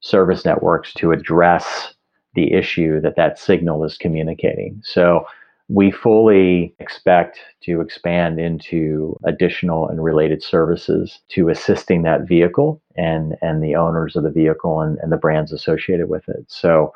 service 0.00 0.44
networks 0.44 0.92
to 0.92 1.12
address 1.12 1.94
the 2.34 2.52
issue 2.52 3.00
that 3.00 3.16
that 3.16 3.38
signal 3.38 3.84
is 3.84 3.96
communicating. 3.96 4.80
So 4.84 5.24
we 5.68 5.90
fully 5.90 6.74
expect 6.78 7.38
to 7.62 7.80
expand 7.80 8.38
into 8.38 9.18
additional 9.24 9.88
and 9.88 10.04
related 10.04 10.42
services 10.42 11.20
to 11.30 11.48
assisting 11.48 12.02
that 12.02 12.28
vehicle 12.28 12.82
and, 12.96 13.34
and 13.40 13.62
the 13.62 13.74
owners 13.74 14.14
of 14.14 14.24
the 14.24 14.30
vehicle 14.30 14.80
and, 14.80 14.98
and 14.98 15.10
the 15.10 15.16
brands 15.16 15.52
associated 15.52 16.08
with 16.08 16.28
it. 16.28 16.44
So 16.48 16.92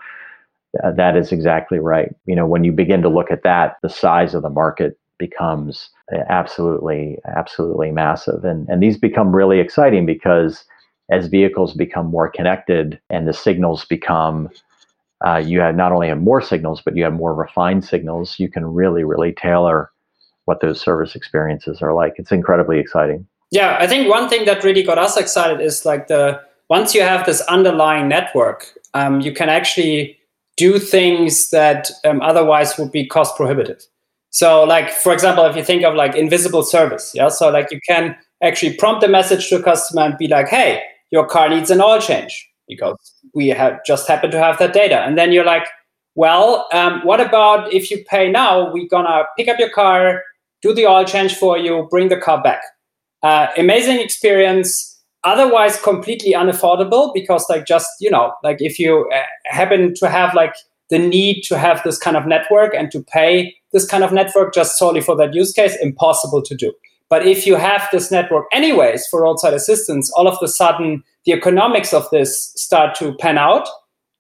uh, 0.85 0.93
that 0.93 1.17
is 1.17 1.33
exactly 1.33 1.79
right. 1.79 2.15
You 2.27 2.37
know, 2.37 2.47
when 2.47 2.63
you 2.63 2.73
begin 2.73 3.01
to 3.03 3.09
look 3.09 3.31
at 3.31 3.43
that, 3.43 3.77
the 3.83 3.89
size 3.89 4.35
of 4.35 4.43
the 4.43 4.51
market 4.51 4.99
becomes 5.17 5.91
absolutely, 6.29 7.19
absolutely 7.27 7.91
massive. 7.91 8.45
And, 8.45 8.69
and 8.69 8.83
these 8.83 8.99
become 8.99 9.35
really 9.35 9.61
exciting 9.61 10.05
because 10.05 10.65
as 11.11 11.27
vehicles 11.27 11.73
become 11.73 12.07
more 12.07 12.29
connected 12.29 13.01
and 13.09 13.27
the 13.27 13.33
signals 13.33 13.85
become 13.87 14.51
uh, 15.27 15.37
you 15.37 15.61
have 15.61 15.75
not 15.75 15.93
only 15.93 16.09
have 16.09 16.21
more 16.21 16.41
signals, 16.41 16.81
but 16.81 16.97
you 16.97 17.05
have 17.05 17.13
more 17.13 17.35
refined 17.35 17.85
signals. 17.85 18.39
You 18.39 18.49
can 18.49 18.65
really, 18.65 19.05
really 19.05 19.33
tailor 19.33 19.91
what 20.45 20.61
those 20.61 20.81
service 20.81 21.15
experiences 21.15 21.83
are 21.83 21.93
like. 21.93 22.15
It's 22.17 22.33
incredibly 22.33 22.79
exciting. 22.79 23.27
Yeah, 23.51 23.77
I 23.81 23.87
think 23.87 24.09
one 24.09 24.29
thing 24.29 24.45
that 24.45 24.63
really 24.63 24.83
got 24.83 24.99
us 24.99 25.17
excited 25.17 25.61
is 25.61 25.85
like 25.85 26.09
the 26.09 26.41
once 26.71 26.95
you 26.95 27.03
have 27.03 27.27
this 27.27 27.41
underlying 27.43 28.09
network, 28.09 28.67
um, 28.95 29.21
you 29.21 29.33
can 29.33 29.49
actually 29.49 30.19
do 30.57 30.79
things 30.79 31.51
that 31.51 31.91
um, 32.05 32.21
otherwise 32.21 32.77
would 32.79 32.93
be 32.93 33.07
cost 33.07 33.37
prohibitive. 33.37 33.81
So, 34.31 34.65
like 34.65 34.91
for 34.91 35.13
example, 35.13 35.45
if 35.47 35.57
you 35.57 35.65
think 35.65 35.85
of 35.85 35.95
like 35.95 36.15
invisible 36.15 36.63
service, 36.63 37.13
yeah, 37.15 37.29
so 37.29 37.51
like 37.51 37.69
you 37.71 37.81
can 37.89 38.17
actually 38.43 38.75
prompt 38.75 39.03
a 39.03 39.09
message 39.09 39.49
to 39.49 39.57
a 39.57 39.63
customer 39.63 40.03
and 40.03 40.19
be 40.19 40.29
like, 40.29 40.49
"Hey, 40.49 40.83
your 41.11 41.27
car 41.27 41.49
needs 41.49 41.71
an 41.71 41.81
oil 41.81 42.01
change." 42.01 42.48
Because 42.69 42.97
we 43.35 43.49
have 43.49 43.79
just 43.87 44.09
happen 44.09 44.31
to 44.31 44.39
have 44.39 44.59
that 44.59 44.73
data. 44.73 45.01
And 45.01 45.17
then 45.17 45.33
you're 45.33 45.45
like, 45.45 45.67
well, 46.15 46.67
um, 46.73 47.01
what 47.05 47.21
about 47.21 47.73
if 47.73 47.91
you 47.91 48.05
pay 48.09 48.31
now? 48.31 48.73
We're 48.73 48.89
gonna 48.89 49.25
pick 49.37 49.49
up 49.49 49.59
your 49.59 49.71
car, 49.71 50.23
do 50.63 50.75
the 50.75 50.87
oil 50.87 51.05
change 51.05 51.35
for 51.35 51.57
you, 51.57 51.87
bring 51.91 52.09
the 52.09 52.17
car 52.17 52.43
back. 52.43 52.61
Uh, 53.23 53.49
amazing 53.57 54.01
experience. 54.01 54.97
Otherwise, 55.25 55.81
completely 55.81 56.33
unaffordable 56.33 57.13
because, 57.13 57.45
like, 57.49 57.67
just 57.67 57.89
you 58.01 58.11
know, 58.11 58.33
like 58.45 58.59
if 58.61 58.79
you 58.79 59.09
uh, 59.15 59.23
happen 59.47 59.95
to 59.95 60.09
have 60.09 60.35
like 60.35 60.55
the 60.91 60.99
need 60.99 61.43
to 61.43 61.59
have 61.59 61.83
this 61.85 61.99
kind 61.99 62.17
of 62.17 62.27
network 62.27 62.75
and 62.75 62.91
to 62.91 63.03
pay 63.03 63.55
this 63.73 63.87
kind 63.87 64.03
of 64.03 64.13
network 64.13 64.55
just 64.55 64.79
solely 64.79 65.01
for 65.01 65.17
that 65.17 65.35
use 65.35 65.53
case, 65.53 65.77
impossible 65.83 66.43
to 66.43 66.55
do. 66.55 66.73
But 67.11 67.27
if 67.27 67.47
you 67.47 67.57
have 67.57 67.89
this 67.93 68.11
network 68.11 68.47
anyways 68.53 69.07
for 69.07 69.23
roadside 69.23 69.55
assistance, 69.55 70.11
all 70.13 70.29
of 70.29 70.39
a 70.43 70.49
sudden 70.49 71.03
the 71.29 71.35
economics 71.35 71.93
of 71.93 72.09
this 72.11 72.53
start 72.57 72.95
to 72.95 73.15
pan 73.17 73.37
out 73.37 73.69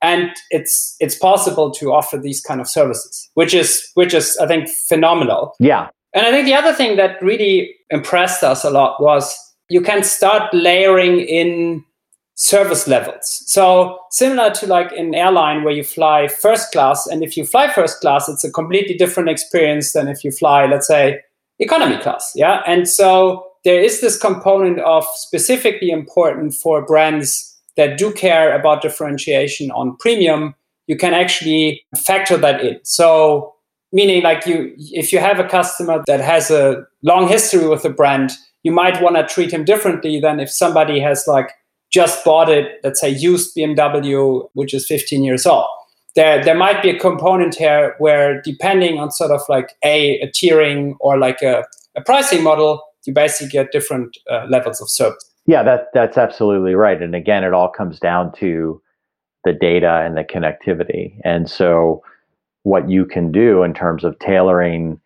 and 0.02 0.30
it's 0.50 0.94
it's 1.00 1.16
possible 1.16 1.70
to 1.70 1.90
offer 1.92 2.18
these 2.18 2.40
kind 2.40 2.60
of 2.60 2.68
services, 2.68 3.30
which 3.32 3.54
is 3.54 3.90
which 3.94 4.12
is 4.12 4.36
I 4.36 4.46
think 4.46 4.68
phenomenal. 4.68 5.54
Yeah. 5.58 5.88
And 6.12 6.26
I 6.26 6.30
think 6.30 6.44
the 6.44 6.54
other 6.54 6.74
thing 6.74 6.96
that 6.96 7.20
really 7.22 7.74
impressed 7.90 8.44
us 8.44 8.62
a 8.62 8.70
lot 8.70 9.02
was 9.02 9.34
you 9.70 9.80
can 9.80 10.04
start 10.04 10.52
layering 10.52 11.20
in 11.20 11.82
service 12.34 12.86
levels. 12.86 13.42
So 13.46 13.98
similar 14.10 14.50
to 14.50 14.66
like 14.66 14.92
an 14.92 15.14
airline 15.14 15.64
where 15.64 15.74
you 15.74 15.84
fly 15.84 16.28
first 16.28 16.72
class, 16.72 17.06
and 17.06 17.24
if 17.24 17.36
you 17.38 17.46
fly 17.46 17.72
first 17.72 18.00
class, 18.00 18.28
it's 18.28 18.44
a 18.44 18.52
completely 18.52 18.94
different 18.94 19.30
experience 19.30 19.92
than 19.94 20.08
if 20.08 20.22
you 20.24 20.30
fly, 20.30 20.66
let's 20.66 20.86
say, 20.86 21.20
economy 21.58 21.98
class. 22.02 22.32
Yeah. 22.34 22.60
And 22.66 22.86
so 22.86 23.47
there 23.64 23.80
is 23.80 24.00
this 24.00 24.18
component 24.18 24.80
of 24.80 25.04
specifically 25.14 25.90
important 25.90 26.54
for 26.54 26.84
brands 26.84 27.56
that 27.76 27.98
do 27.98 28.12
care 28.12 28.58
about 28.58 28.82
differentiation 28.82 29.70
on 29.70 29.96
premium. 29.96 30.54
You 30.86 30.96
can 30.96 31.14
actually 31.14 31.84
factor 31.96 32.36
that 32.36 32.64
in. 32.64 32.80
So 32.82 33.54
meaning 33.92 34.22
like 34.22 34.46
you 34.46 34.74
if 34.78 35.12
you 35.12 35.18
have 35.18 35.38
a 35.38 35.48
customer 35.48 36.02
that 36.06 36.20
has 36.20 36.50
a 36.50 36.84
long 37.02 37.26
history 37.26 37.66
with 37.66 37.84
a 37.86 37.90
brand 37.90 38.32
you 38.62 38.72
might 38.72 39.00
want 39.02 39.16
to 39.16 39.26
treat 39.26 39.52
him 39.52 39.64
differently 39.64 40.20
than 40.20 40.40
if 40.40 40.50
somebody 40.50 41.00
has 41.00 41.24
like 41.26 41.52
just 41.90 42.24
bought 42.24 42.50
it, 42.50 42.80
let's 42.84 43.00
say 43.00 43.08
used 43.08 43.56
BMW, 43.56 44.48
which 44.52 44.74
is 44.74 44.86
15 44.86 45.24
years 45.24 45.46
old. 45.46 45.66
There, 46.14 46.44
there 46.44 46.54
might 46.54 46.82
be 46.82 46.90
a 46.90 46.98
component 46.98 47.54
here 47.54 47.94
where 47.98 48.42
depending 48.42 48.98
on 48.98 49.10
sort 49.10 49.30
of 49.30 49.40
like 49.48 49.76
a, 49.84 50.20
a 50.20 50.28
tiering 50.28 50.96
or 51.00 51.18
like 51.18 51.42
a, 51.42 51.64
a 51.96 52.02
pricing 52.02 52.42
model, 52.42 52.82
you 53.08 53.14
basically 53.14 53.48
get 53.48 53.72
different 53.72 54.16
uh, 54.30 54.44
levels 54.48 54.80
of 54.80 54.90
service. 54.90 55.24
Yeah, 55.46 55.62
that 55.62 55.88
that's 55.94 56.18
absolutely 56.18 56.74
right. 56.74 57.02
And 57.02 57.14
again, 57.14 57.42
it 57.42 57.54
all 57.54 57.70
comes 57.70 57.98
down 57.98 58.32
to 58.34 58.80
the 59.44 59.54
data 59.54 60.02
and 60.04 60.16
the 60.16 60.24
connectivity. 60.24 61.18
And 61.24 61.50
so 61.50 62.02
what 62.64 62.90
you 62.90 63.06
can 63.06 63.32
do 63.32 63.62
in 63.62 63.72
terms 63.72 64.04
of 64.04 64.18
tailoring 64.18 65.00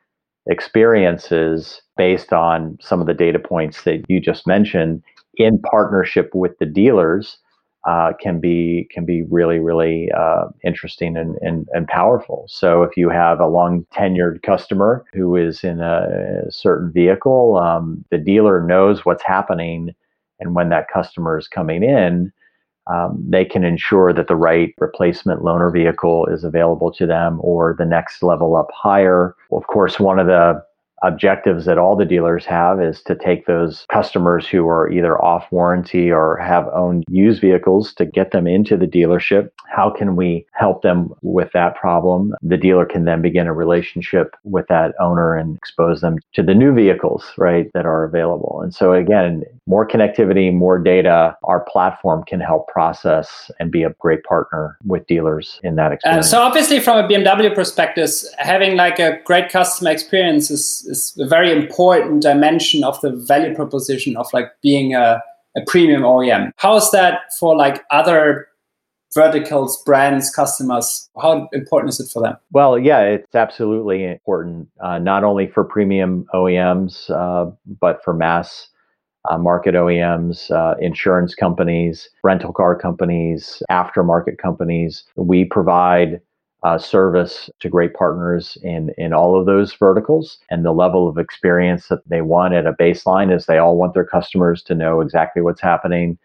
experiences 0.47 1.81
based 1.97 2.33
on 2.33 2.77
some 2.81 3.01
of 3.01 3.07
the 3.07 3.15
data 3.15 3.39
points 3.39 3.85
that 3.85 4.03
you 4.09 4.19
just 4.19 4.45
mentioned 4.45 5.01
in 5.37 5.61
partnership 5.71 6.35
with 6.35 6.59
the 6.59 6.67
dealers 6.67 7.39
uh, 7.85 8.13
can 8.21 8.39
be 8.39 8.89
can 8.91 9.05
be 9.05 9.23
really 9.23 9.59
really 9.59 10.11
uh, 10.13 10.45
interesting 10.65 11.17
and, 11.17 11.37
and, 11.41 11.67
and 11.73 11.89
powerful. 11.89 12.45
So 12.49 12.83
if 12.83 12.97
you 12.97 13.09
have 13.09 13.41
a 13.41 13.49
long 13.49 13.85
tenured 13.93 14.43
customer 14.43 15.05
who 15.13 15.37
is 15.37 15.65
in 15.65 15.81
a, 15.81 16.45
certain 16.51 16.93
vehicle, 16.93 17.57
um, 17.57 18.05
the 18.11 18.19
dealer 18.19 18.65
knows 18.65 19.05
what's 19.05 19.25
happening, 19.25 19.95
and 20.39 20.55
when 20.55 20.69
that 20.69 20.89
customer 20.93 21.39
is 21.39 21.49
coming 21.49 21.83
in, 21.83 22.33
um, 22.87 23.25
they 23.29 23.45
can 23.45 23.65
ensure 23.65 24.13
that 24.13 24.29
the 24.29 24.37
right 24.37 24.75
replacement 24.79 25.41
loaner 25.41 25.73
vehicle 25.73 26.27
is 26.27 26.45
available 26.45 26.93
to 26.93 27.07
them 27.07 27.41
or 27.43 27.75
the 27.79 27.85
next 27.85 28.23
level 28.23 28.57
up 28.57 28.69
higher. 28.73 29.35
Of 29.51 29.67
course, 29.67 29.99
one 30.01 30.19
of 30.19 30.27
the 30.27 30.63
objectives 31.03 31.65
that 31.65 31.79
all 31.79 31.97
the 31.97 32.05
dealers 32.05 32.45
have 32.45 32.81
is 32.81 33.03
to 33.03 33.15
take 33.15 33.47
those 33.47 33.87
customers 33.93 34.47
who 34.47 34.69
are 34.69 34.91
either 34.91 35.23
off 35.23 35.51
warranty 35.51 36.11
or 36.11 36.37
have 36.37 36.69
owned 36.69 37.05
used 37.09 37.41
vehicles 37.41 37.93
to 37.95 38.05
get 38.05 38.31
them 38.31 38.47
into 38.47 38.77
the 38.77 38.87
dealership. 38.87 39.51
How 39.71 39.91
can 39.91 40.17
we 40.17 40.47
help 40.53 40.83
them 40.83 41.13
with 41.23 41.51
that 41.53 41.77
problem? 41.77 42.35
The 42.43 42.57
dealer 42.57 42.87
can 42.87 43.05
then 43.05 43.23
begin 43.23 43.47
a 43.47 43.53
relationship 43.53 44.35
with 44.45 44.67
that 44.69 44.95
owner 45.01 45.35
and 45.35 45.57
expose 45.57 46.01
them 46.01 46.19
to 46.35 46.43
the 46.43 46.55
new 46.55 46.75
vehicles, 46.75 47.25
right, 47.37 47.71
that 47.75 47.87
are 47.87 48.05
available. 48.05 48.61
And 48.63 48.75
so 48.75 48.93
again, 48.93 49.45
more 49.67 49.87
connectivity, 49.87 50.53
more 50.53 50.79
data, 50.79 51.37
our 51.45 51.61
platform 51.61 52.25
can 52.25 52.41
help 52.41 52.67
process 52.69 53.51
and 53.61 53.71
be 53.71 53.85
a 53.85 53.91
great 54.01 54.25
partner 54.25 54.77
with 54.85 55.07
dealers 55.07 55.61
in 55.63 55.77
that 55.77 55.93
experience. 55.93 56.27
Uh, 56.27 56.31
so 56.31 56.43
obviously 56.43 56.81
from 56.81 57.05
a 57.05 57.09
BMW 57.09 57.55
perspective, 57.55 58.11
having 58.39 58.77
like 58.77 58.99
a 58.99 59.21
great 59.25 59.51
customer 59.51 59.91
experience 59.91 60.51
is 60.51 60.85
is 60.89 61.17
a 61.21 61.29
very 61.29 61.53
important 61.53 62.23
dimension 62.23 62.83
of 62.83 63.01
the 63.03 63.11
value 63.11 63.55
proposition 63.55 64.17
of 64.17 64.27
like 64.33 64.49
being 64.63 64.95
a, 64.95 65.23
a 65.57 65.61
premium 65.67 66.03
OEM. 66.03 66.51
How 66.57 66.77
is 66.77 66.91
that 66.91 67.33
for 67.39 67.57
like 67.57 67.85
other 67.91 68.49
verticals, 69.15 69.81
brands, 69.85 70.31
customers? 70.31 71.09
How 71.21 71.49
important 71.53 71.91
is 71.91 72.01
it 72.01 72.11
for 72.13 72.21
them? 72.21 72.37
Well, 72.51 72.79
yeah, 72.79 73.01
it's 73.01 73.35
absolutely 73.35 74.05
important, 74.05 74.69
uh, 74.81 74.99
not 74.99 75.23
only 75.23 75.47
for 75.47 75.63
premium 75.63 76.27
OEMs, 76.35 77.11
uh, 77.11 77.51
but 77.81 78.03
for 78.03 78.15
mass 78.15 78.69
uh, 79.31 79.39
market 79.39 79.75
OEMs, 79.75 80.51
uh, 80.51 80.77
insurance 80.81 81.35
companies, 81.35 82.09
rental 82.25 82.53
car 82.53 82.77
companies, 82.77 83.63
aftermarket 83.71 84.39
companies. 84.39 85.05
We 85.17 85.45
provide 85.45 86.21
uh, 86.63 86.79
service 86.79 87.51
to 87.61 87.69
great 87.69 87.95
partners 87.95 88.57
in 88.63 88.93
in 88.97 89.13
all 89.13 89.39
of 89.39 89.47
those 89.47 89.73
verticals 89.75 90.39
and 90.49 90.65
the 90.65 90.73
level 90.73 91.09
of 91.09 91.19
experience 91.19 91.89
that 91.89 92.07
they 92.09 92.23
want 92.23 92.55
at 92.55 92.67
a 92.67 92.73
baseline 92.73 93.35
is 93.35 93.47
they 93.47 93.59
all 93.59 93.77
want 93.77 93.95
their 93.95 94.05
customers 94.05 94.63
to 94.63 94.75
know 94.75 95.01
exactly 95.01 95.43
what's 95.43 95.61
happening 95.61 96.17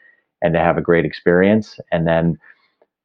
and 0.44 0.54
to 0.54 0.60
have 0.60 0.78
a 0.78 0.82
great 0.82 1.06
experience 1.06 1.80
and 1.92 2.08
then 2.08 2.38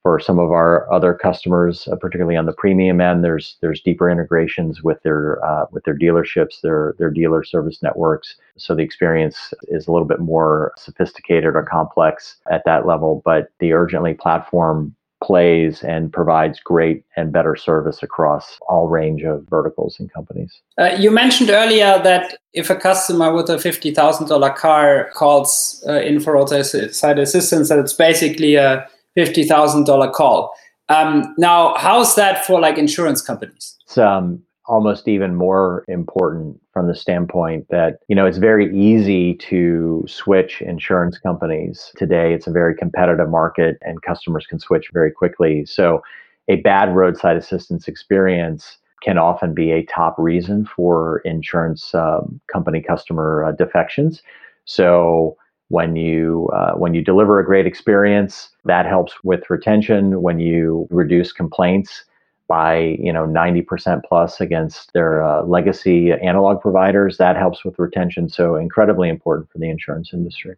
for 0.03 0.19
some 0.19 0.39
of 0.39 0.51
our 0.51 0.91
other 0.93 1.15
customers 1.15 1.89
uh, 1.89 1.97
particularly 1.97 2.37
on 2.37 2.47
the 2.47 2.53
premium 2.53 3.01
end 3.01 3.25
there's 3.25 3.57
there's 3.61 3.81
deeper 3.81 4.11
integrations 4.11 4.83
with 4.83 5.03
their 5.03 5.45
uh, 5.45 5.67
with 5.71 5.85
their 5.85 5.97
dealerships 5.97 6.61
their 6.63 6.95
their 6.99 7.11
dealer 7.11 7.45
service 7.45 7.83
networks 7.83 8.37
so 8.57 8.75
the 8.75 8.83
experience 8.83 9.55
is 9.69 9.87
a 9.87 9.93
little 9.93 10.09
bit 10.09 10.21
more 10.21 10.73
sophisticated 10.77 11.55
or 11.57 11.63
complex 11.63 12.37
at 12.51 12.63
that 12.65 12.87
level 12.87 13.23
but 13.25 13.49
the 13.61 13.73
urgently 13.73 14.15
platform 14.15 14.95
plays 15.23 15.83
and 15.83 16.13
provides 16.13 16.61
great 16.61 17.05
and 17.17 17.33
better 17.33 17.57
service 17.57 18.03
across 18.03 18.59
all 18.69 18.89
range 18.89 19.23
of 19.23 19.47
verticals 19.49 19.99
and 19.99 20.13
companies. 20.13 20.61
Uh, 20.79 20.97
you 20.99 21.11
mentioned 21.11 21.49
earlier 21.49 22.01
that 22.03 22.39
if 22.53 22.69
a 22.71 22.75
customer 22.77 23.33
with 23.33 23.49
a 23.49 23.57
$50,000 23.57 24.57
car 24.57 25.11
calls 25.15 25.83
uh, 25.89 26.01
in 26.01 26.21
for 26.21 26.35
roadside 26.35 27.19
assistance, 27.19 27.69
that 27.69 27.79
it's 27.79 27.93
basically 27.93 28.57
a 28.57 28.89
$50,000 29.17 30.13
call. 30.13 30.53
Um, 30.89 31.35
now, 31.39 31.75
how's 31.77 32.15
that 32.17 32.45
for 32.45 32.61
like 32.61 32.79
insurance 32.79 33.23
companies? 33.23 33.77
It's 33.87 33.99
um, 33.99 34.43
almost 34.67 35.09
even 35.09 35.35
more 35.35 35.85
important 35.89 36.61
from 36.73 36.87
the 36.87 36.95
standpoint 36.95 37.67
that 37.71 37.99
you 38.09 38.15
know 38.15 38.27
it's 38.27 38.39
very 38.39 38.75
easy 38.77 39.35
to 39.35 40.05
switch 40.07 40.63
insurance 40.63 41.19
companies 41.19 41.91
today 41.97 42.33
it's 42.33 42.47
a 42.47 42.51
very 42.53 42.75
competitive 42.75 43.29
market 43.29 43.77
and 43.83 44.03
customers 44.03 44.47
can 44.47 44.61
switch 44.61 44.89
very 44.93 45.11
quickly 45.11 45.67
so 45.67 46.01
a 46.49 46.57
bad 46.57 46.95
roadside 46.95 47.37
assistance 47.37 47.89
experience 47.89 48.79
can 49.03 49.19
often 49.19 49.53
be 49.53 49.73
a 49.73 49.85
top 49.87 50.15
reason 50.17 50.65
for 50.65 51.19
insurance 51.25 51.93
um, 51.95 52.41
company 52.51 52.81
customer 52.81 53.45
uh, 53.45 53.53
defections 53.53 54.23
so 54.65 55.37
when 55.73 55.97
you 55.97 56.51
uh, 56.53 56.73
when 56.73 56.93
you 56.93 57.03
deliver 57.03 57.41
a 57.41 57.45
great 57.45 57.67
experience 57.67 58.51
that 58.67 58.85
helps 58.85 59.15
with 59.25 59.49
retention. 59.49 60.21
When 60.21 60.39
you 60.39 60.87
reduce 60.91 61.33
complaints 61.33 62.05
by 62.47 62.97
you 63.01 63.11
know 63.11 63.27
90% 63.27 64.03
plus 64.07 64.39
against 64.39 64.93
their 64.93 65.25
uh, 65.25 65.43
legacy 65.45 66.13
analog 66.13 66.61
providers 66.61 67.17
that 67.17 67.37
helps 67.37 67.65
with 67.65 67.79
retention. 67.79 68.29
So 68.29 68.57
incredibly 68.57 69.09
important 69.09 69.51
for 69.51 69.59
the 69.59 69.71
insurance 69.71 70.11
industry. 70.13 70.57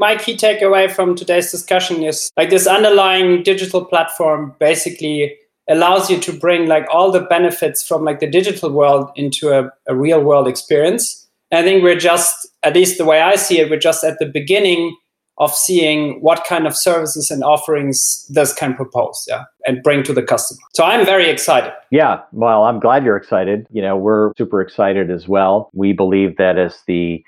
My 0.00 0.16
key 0.16 0.36
takeaway 0.36 0.90
from 0.90 1.14
today's 1.14 1.52
discussion 1.52 2.02
is 2.02 2.32
like 2.36 2.50
this 2.50 2.66
underlying 2.66 3.44
digital 3.44 3.84
platform 3.84 4.56
basically 4.58 5.36
allows 5.68 6.10
you 6.10 6.18
to 6.18 6.32
bring 6.32 6.66
like 6.66 6.86
all 6.92 7.12
the 7.12 7.20
benefits 7.20 7.86
from 7.86 8.04
like 8.04 8.18
the 8.18 8.26
digital 8.26 8.70
world 8.70 9.10
into 9.14 9.50
a, 9.50 9.70
a 9.86 9.94
real 9.94 10.20
world 10.20 10.48
experience 10.48 11.23
i 11.54 11.62
think 11.62 11.82
we're 11.82 11.98
just 11.98 12.48
at 12.62 12.74
least 12.74 12.98
the 12.98 13.04
way 13.04 13.20
i 13.20 13.36
see 13.36 13.58
it 13.58 13.70
we're 13.70 13.78
just 13.78 14.04
at 14.04 14.18
the 14.18 14.26
beginning 14.26 14.96
of 15.38 15.52
seeing 15.52 16.20
what 16.20 16.44
kind 16.44 16.64
of 16.64 16.76
services 16.76 17.30
and 17.30 17.42
offerings 17.42 18.24
this 18.30 18.52
can 18.52 18.74
propose 18.74 19.24
yeah 19.26 19.44
and 19.66 19.82
bring 19.82 20.02
to 20.02 20.12
the 20.12 20.22
customer. 20.22 20.60
So 20.74 20.84
i'm 20.84 21.04
very 21.04 21.28
excited. 21.28 21.72
Yeah 21.90 22.20
well 22.32 22.64
i'm 22.64 22.80
glad 22.80 23.04
you're 23.04 23.16
excited. 23.16 23.66
You 23.70 23.82
know 23.82 23.96
we're 23.96 24.32
super 24.38 24.60
excited 24.60 25.10
as 25.10 25.26
well. 25.26 25.70
We 25.72 25.92
believe 25.92 26.36
that 26.36 26.58
as 26.58 26.78
the 26.86 27.24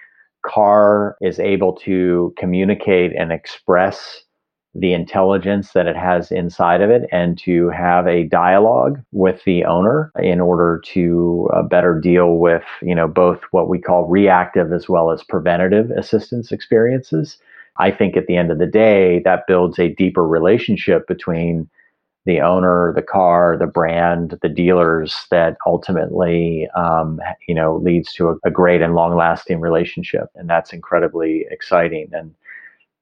car 0.46 1.16
is 1.20 1.40
able 1.40 1.72
to 1.74 2.32
communicate 2.38 3.12
and 3.18 3.32
express 3.32 4.22
the 4.78 4.92
intelligence 4.92 5.72
that 5.72 5.86
it 5.86 5.96
has 5.96 6.30
inside 6.30 6.80
of 6.80 6.90
it 6.90 7.08
and 7.12 7.38
to 7.38 7.68
have 7.70 8.06
a 8.06 8.24
dialogue 8.24 9.02
with 9.12 9.42
the 9.44 9.64
owner 9.64 10.12
in 10.18 10.40
order 10.40 10.80
to 10.84 11.48
uh, 11.54 11.62
better 11.62 11.98
deal 11.98 12.36
with 12.36 12.64
you 12.82 12.94
know 12.94 13.08
both 13.08 13.40
what 13.50 13.68
we 13.68 13.78
call 13.78 14.04
reactive 14.06 14.72
as 14.72 14.88
well 14.88 15.10
as 15.10 15.22
preventative 15.22 15.90
assistance 15.92 16.52
experiences 16.52 17.38
I 17.78 17.90
think 17.90 18.16
at 18.16 18.26
the 18.26 18.36
end 18.36 18.50
of 18.50 18.58
the 18.58 18.66
day, 18.66 19.20
that 19.24 19.46
builds 19.46 19.78
a 19.78 19.88
deeper 19.94 20.26
relationship 20.26 21.06
between 21.06 21.68
the 22.24 22.40
owner, 22.40 22.92
the 22.94 23.02
car, 23.02 23.56
the 23.58 23.66
brand, 23.66 24.38
the 24.42 24.48
dealers 24.48 25.26
that 25.30 25.56
ultimately, 25.64 26.68
um, 26.74 27.20
you 27.46 27.54
know, 27.54 27.76
leads 27.76 28.12
to 28.14 28.30
a, 28.30 28.36
a 28.44 28.50
great 28.50 28.82
and 28.82 28.94
long-lasting 28.94 29.60
relationship, 29.60 30.28
and 30.34 30.50
that's 30.50 30.72
incredibly 30.72 31.46
exciting. 31.50 32.10
And 32.12 32.34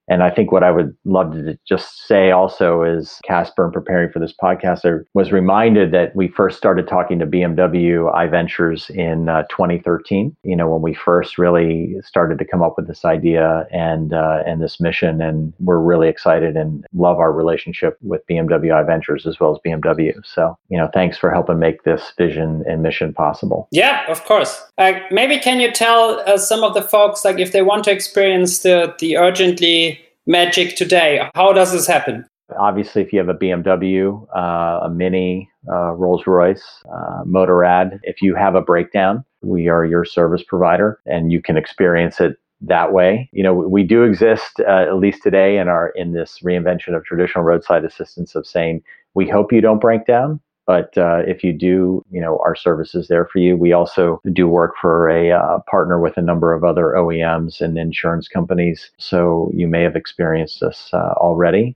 and 0.07 0.21
I 0.21 0.29
think 0.29 0.51
what 0.51 0.63
I 0.63 0.71
would 0.71 0.95
love 1.03 1.33
to 1.33 1.57
just 1.67 2.05
say 2.07 2.31
also 2.31 2.83
is 2.83 3.19
Kasper, 3.25 3.65
in 3.65 3.71
preparing 3.71 4.11
for 4.11 4.19
this 4.19 4.33
podcast, 4.39 4.85
I 4.85 5.03
was 5.13 5.31
reminded 5.31 5.91
that 5.91 6.15
we 6.15 6.27
first 6.27 6.57
started 6.57 6.87
talking 6.87 7.17
to 7.19 7.25
BMW 7.25 8.13
iVentures 8.13 8.89
in 8.91 9.29
uh, 9.29 9.43
2013. 9.49 10.35
You 10.43 10.55
know, 10.55 10.69
when 10.69 10.81
we 10.81 10.93
first 10.93 11.37
really 11.37 11.95
started 12.03 12.37
to 12.39 12.45
come 12.45 12.61
up 12.61 12.75
with 12.77 12.87
this 12.87 13.03
idea 13.03 13.67
and 13.71 14.13
uh, 14.13 14.43
and 14.45 14.61
this 14.61 14.79
mission, 14.79 15.21
and 15.21 15.53
we're 15.59 15.79
really 15.79 16.07
excited 16.07 16.55
and 16.55 16.85
love 16.93 17.17
our 17.17 17.31
relationship 17.31 17.97
with 18.01 18.21
BMW 18.29 18.69
iVentures 18.69 19.25
as 19.25 19.39
well 19.39 19.51
as 19.51 19.59
BMW. 19.65 20.13
So, 20.23 20.57
you 20.69 20.77
know, 20.77 20.89
thanks 20.93 21.17
for 21.17 21.31
helping 21.31 21.59
make 21.59 21.83
this 21.83 22.13
vision 22.17 22.63
and 22.67 22.83
mission 22.83 23.13
possible. 23.13 23.67
Yeah, 23.71 24.05
of 24.09 24.23
course. 24.25 24.61
Uh, 24.77 24.99
maybe 25.09 25.39
can 25.39 25.59
you 25.59 25.71
tell 25.71 26.21
uh, 26.27 26.37
some 26.37 26.63
of 26.63 26.73
the 26.73 26.81
folks 26.81 27.25
like 27.25 27.39
if 27.39 27.51
they 27.51 27.63
want 27.63 27.83
to 27.85 27.91
experience 27.91 28.59
the 28.59 28.93
the 28.99 29.17
urgently 29.17 29.94
magic 30.27 30.75
today? 30.75 31.29
How 31.35 31.53
does 31.53 31.71
this 31.71 31.87
happen? 31.87 32.25
Obviously, 32.57 33.01
if 33.01 33.11
you 33.11 33.19
have 33.19 33.29
a 33.29 33.33
BMW, 33.33 34.27
uh, 34.35 34.85
a 34.85 34.89
Mini, 34.89 35.49
uh, 35.67 35.93
Rolls 35.93 36.27
Royce, 36.27 36.63
uh, 36.93 37.23
Motorrad, 37.23 37.99
if 38.03 38.21
you 38.21 38.35
have 38.35 38.53
a 38.53 38.61
breakdown, 38.61 39.25
we 39.41 39.67
are 39.67 39.83
your 39.83 40.05
service 40.05 40.43
provider 40.43 40.99
and 41.05 41.31
you 41.31 41.41
can 41.41 41.57
experience 41.57 42.19
it 42.19 42.37
that 42.61 42.93
way. 42.93 43.29
You 43.31 43.43
know, 43.43 43.53
we 43.53 43.83
do 43.83 44.03
exist, 44.03 44.59
uh, 44.59 44.85
at 44.87 44.97
least 44.97 45.23
today, 45.23 45.57
in 45.57 45.67
our 45.67 45.89
in 45.89 46.13
this 46.13 46.39
reinvention 46.43 46.95
of 46.95 47.03
traditional 47.03 47.43
roadside 47.43 47.83
assistance 47.83 48.35
of 48.35 48.45
saying, 48.45 48.83
we 49.15 49.27
hope 49.27 49.51
you 49.51 49.61
don't 49.61 49.81
break 49.81 50.05
down, 50.05 50.39
but 50.65 50.97
uh, 50.97 51.19
if 51.27 51.43
you 51.43 51.53
do, 51.53 52.03
you 52.11 52.19
know, 52.19 52.39
our 52.43 52.55
service 52.55 52.95
is 52.95 53.07
there 53.07 53.25
for 53.25 53.39
you. 53.39 53.55
We 53.55 53.73
also 53.73 54.19
do 54.33 54.47
work 54.47 54.73
for 54.81 55.09
a 55.09 55.31
uh, 55.31 55.59
partner 55.69 55.99
with 55.99 56.17
a 56.17 56.21
number 56.21 56.53
of 56.53 56.63
other 56.63 56.93
OEMs 56.97 57.61
and 57.61 57.77
insurance 57.77 58.27
companies. 58.27 58.89
So 58.97 59.51
you 59.53 59.67
may 59.67 59.83
have 59.83 59.95
experienced 59.95 60.61
this 60.61 60.89
uh, 60.91 61.13
already. 61.17 61.75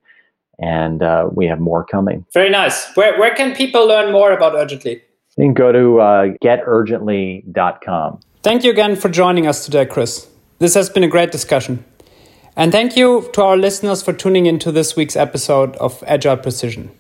And 0.62 1.02
uh, 1.02 1.30
we 1.32 1.46
have 1.46 1.60
more 1.60 1.86
coming. 1.86 2.26
Very 2.34 2.50
nice. 2.50 2.94
Where, 2.96 3.18
where 3.18 3.34
can 3.34 3.56
people 3.56 3.88
learn 3.88 4.12
more 4.12 4.34
about 4.34 4.56
Urgently? 4.56 5.02
You 5.38 5.46
can 5.46 5.54
go 5.54 5.72
to 5.72 6.00
uh, 6.02 6.28
geturgently.com. 6.44 8.20
Thank 8.44 8.64
you 8.66 8.72
again 8.72 8.98
for 8.98 9.08
joining 9.08 9.48
us 9.48 9.64
today, 9.64 9.86
Chris. 9.86 10.28
This 10.58 10.74
has 10.74 10.90
been 10.90 11.04
a 11.04 11.08
great 11.08 11.32
discussion. 11.32 11.86
And 12.58 12.74
thank 12.74 12.98
you 12.98 13.30
to 13.34 13.44
our 13.44 13.56
listeners 13.56 14.02
for 14.04 14.12
tuning 14.12 14.48
into 14.48 14.70
this 14.72 14.98
week's 14.98 15.16
episode 15.16 15.78
of 15.78 16.04
Agile 16.06 16.36
Precision. 16.36 16.92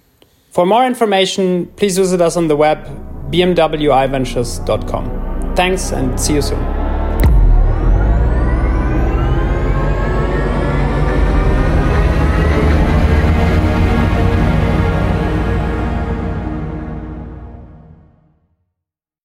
For 0.49 0.65
more 0.65 0.85
information, 0.85 1.67
please 1.75 1.97
visit 1.97 2.21
us 2.21 2.35
on 2.35 2.47
the 2.47 2.55
web 2.55 2.83
bmwiventures.com. 3.31 5.55
Thanks 5.55 5.91
and 5.91 6.19
see 6.19 6.33
you 6.33 6.41
soon. 6.41 6.88